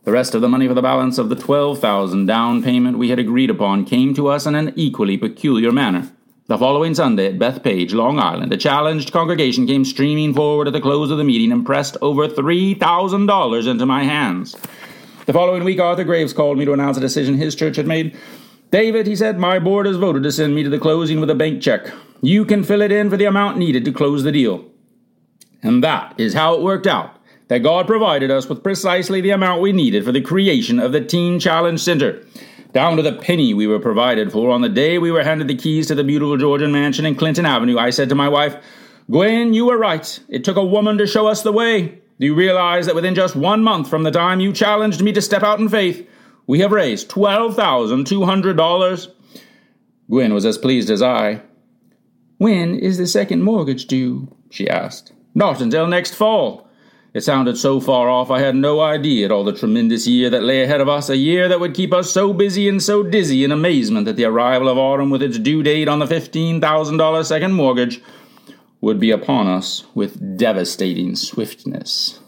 The 0.04 0.12
rest 0.12 0.36
of 0.36 0.42
the 0.42 0.50
money 0.50 0.68
for 0.68 0.74
the 0.74 0.82
balance 0.82 1.18
of 1.18 1.30
the 1.30 1.36
12,000 1.36 2.26
down 2.26 2.62
payment 2.62 2.98
we 2.98 3.10
had 3.10 3.20
agreed 3.20 3.50
upon 3.50 3.86
came 3.86 4.14
to 4.16 4.28
us 4.28 4.46
in 4.46 4.54
an 4.54 4.74
equally 4.76 5.16
peculiar 5.18 5.72
manner. 5.72 6.12
The 6.54 6.60
following 6.60 6.94
Sunday 6.94 7.30
at 7.30 7.40
Bethpage, 7.40 7.96
Long 7.96 8.20
Island, 8.20 8.54
a 8.54 8.58
challenged 8.58 9.12
congregation 9.12 9.66
came 9.66 9.84
streaming 9.84 10.36
forward 10.36 10.68
at 10.68 10.74
the 10.74 10.82
close 10.82 11.10
of 11.10 11.18
the 11.18 11.24
meeting 11.24 11.52
and 11.52 11.66
pressed 11.66 11.98
over 12.00 12.28
$3,000 12.28 13.68
into 13.68 13.86
my 13.88 14.04
hands. 14.04 14.56
The 15.26 15.34
following 15.34 15.64
week, 15.64 15.80
Arthur 15.80 16.04
Graves 16.04 16.32
called 16.32 16.60
me 16.60 16.66
to 16.66 16.74
announce 16.74 16.96
a 16.96 17.02
decision 17.02 17.38
his 17.38 17.56
church 17.56 17.76
had 17.78 17.88
made. 17.88 18.16
David, 18.70 19.08
he 19.08 19.16
said, 19.16 19.40
my 19.40 19.58
board 19.58 19.88
has 19.88 19.98
voted 19.98 20.22
to 20.22 20.32
send 20.32 20.54
me 20.54 20.62
to 20.62 20.70
the 20.70 20.78
closing 20.78 21.20
with 21.20 21.32
a 21.32 21.34
bank 21.34 21.60
check. 21.60 21.92
You 22.22 22.46
can 22.46 22.64
fill 22.64 22.84
it 22.84 22.92
in 22.92 23.10
for 23.10 23.18
the 23.18 23.26
amount 23.26 23.58
needed 23.58 23.84
to 23.86 23.92
close 23.92 24.22
the 24.22 24.32
deal. 24.32 24.64
And 25.64 25.84
that 25.84 26.14
is 26.20 26.36
how 26.36 26.54
it 26.54 26.62
worked 26.62 26.86
out 26.86 27.18
that 27.48 27.64
God 27.64 27.88
provided 27.88 28.30
us 28.30 28.48
with 28.48 28.62
precisely 28.62 29.22
the 29.22 29.32
amount 29.32 29.64
we 29.64 29.72
needed 29.72 30.06
for 30.06 30.12
the 30.12 30.22
creation 30.22 30.80
of 30.80 30.92
the 30.92 31.04
Teen 31.04 31.40
Challenge 31.40 31.82
Center 31.82 32.24
down 32.74 32.98
to 32.98 33.04
the 33.04 33.14
penny 33.14 33.54
we 33.54 33.68
were 33.68 33.80
provided 33.80 34.32
for. 34.32 34.50
On 34.50 34.62
the 34.62 34.70
day 34.70 34.98
we 34.98 35.12
were 35.12 35.24
handed 35.24 35.48
the 35.48 35.56
keys 35.56 35.88
to 35.88 35.96
the 35.96 36.04
beautiful 36.04 36.38
Georgian 36.38 36.72
mansion 36.72 37.06
in 37.06 37.16
Clinton 37.16 37.46
Avenue, 37.46 37.78
I 37.78 37.92
said 37.92 38.10
to 38.10 38.16
my 38.16 38.28
wife, 38.28 38.58
Gwen, 39.10 39.54
you 39.54 39.66
were 39.66 39.78
right. 39.78 40.20
It 40.28 40.44
took 40.44 40.58
a 40.58 40.66
woman 40.66 40.98
to 40.98 41.08
show 41.08 41.28
us 41.28 41.44
the 41.44 41.52
way. 41.52 42.00
Do 42.20 42.26
you 42.26 42.36
realize 42.36 42.88
that 42.88 42.96
within 42.96 43.16
just 43.16 43.36
one 43.36 43.64
month 43.64 43.90
from 43.90 44.04
the 44.04 44.12
time 44.12 44.40
you 44.40 44.54
challenged 44.54 45.02
me 45.02 45.12
to 45.14 45.22
step 45.22 45.44
out 45.44 45.60
in 45.60 45.70
faith, 45.70 46.08
we 46.48 46.60
have 46.60 46.72
raised 46.72 47.10
$12,200? 47.10 49.12
Gwen 50.10 50.34
was 50.34 50.46
as 50.46 50.58
pleased 50.58 50.90
as 50.90 51.02
I. 51.02 51.42
When 52.38 52.78
is 52.78 52.98
the 52.98 53.08
second 53.08 53.44
mortgage 53.44 53.86
due? 53.86 54.36
she 54.50 54.70
asked. 54.70 55.14
Not 55.36 55.62
until 55.62 55.88
next 55.88 56.16
fall. 56.16 56.68
It 57.14 57.22
sounded 57.22 57.60
so 57.60 57.80
far 57.80 58.10
off 58.10 58.32
I 58.32 58.40
had 58.40 58.56
no 58.56 58.80
idea 58.80 59.26
at 59.26 59.32
all 59.32 59.44
the 59.44 59.54
tremendous 59.54 60.08
year 60.08 60.32
that 60.32 60.42
lay 60.42 60.64
ahead 60.64 60.82
of 60.82 60.90
us, 60.90 61.10
a 61.10 61.18
year 61.18 61.48
that 61.48 61.60
would 61.60 61.76
keep 61.76 61.94
us 61.94 62.10
so 62.10 62.34
busy 62.34 62.68
and 62.68 62.82
so 62.82 63.04
dizzy 63.04 63.44
in 63.44 63.52
amazement 63.52 64.06
that 64.06 64.16
the 64.16 64.26
arrival 64.26 64.68
of 64.68 64.80
autumn 64.80 65.12
with 65.12 65.22
its 65.22 65.38
due 65.38 65.62
date 65.62 65.88
on 65.88 66.00
the 66.00 66.08
$15,000 66.08 67.26
second 67.26 67.54
mortgage 67.54 68.02
would 68.82 69.00
be 69.00 69.12
upon 69.12 69.48
us 69.48 69.86
with 69.94 70.38
devastating 70.38 71.16
swiftness. 71.16 72.20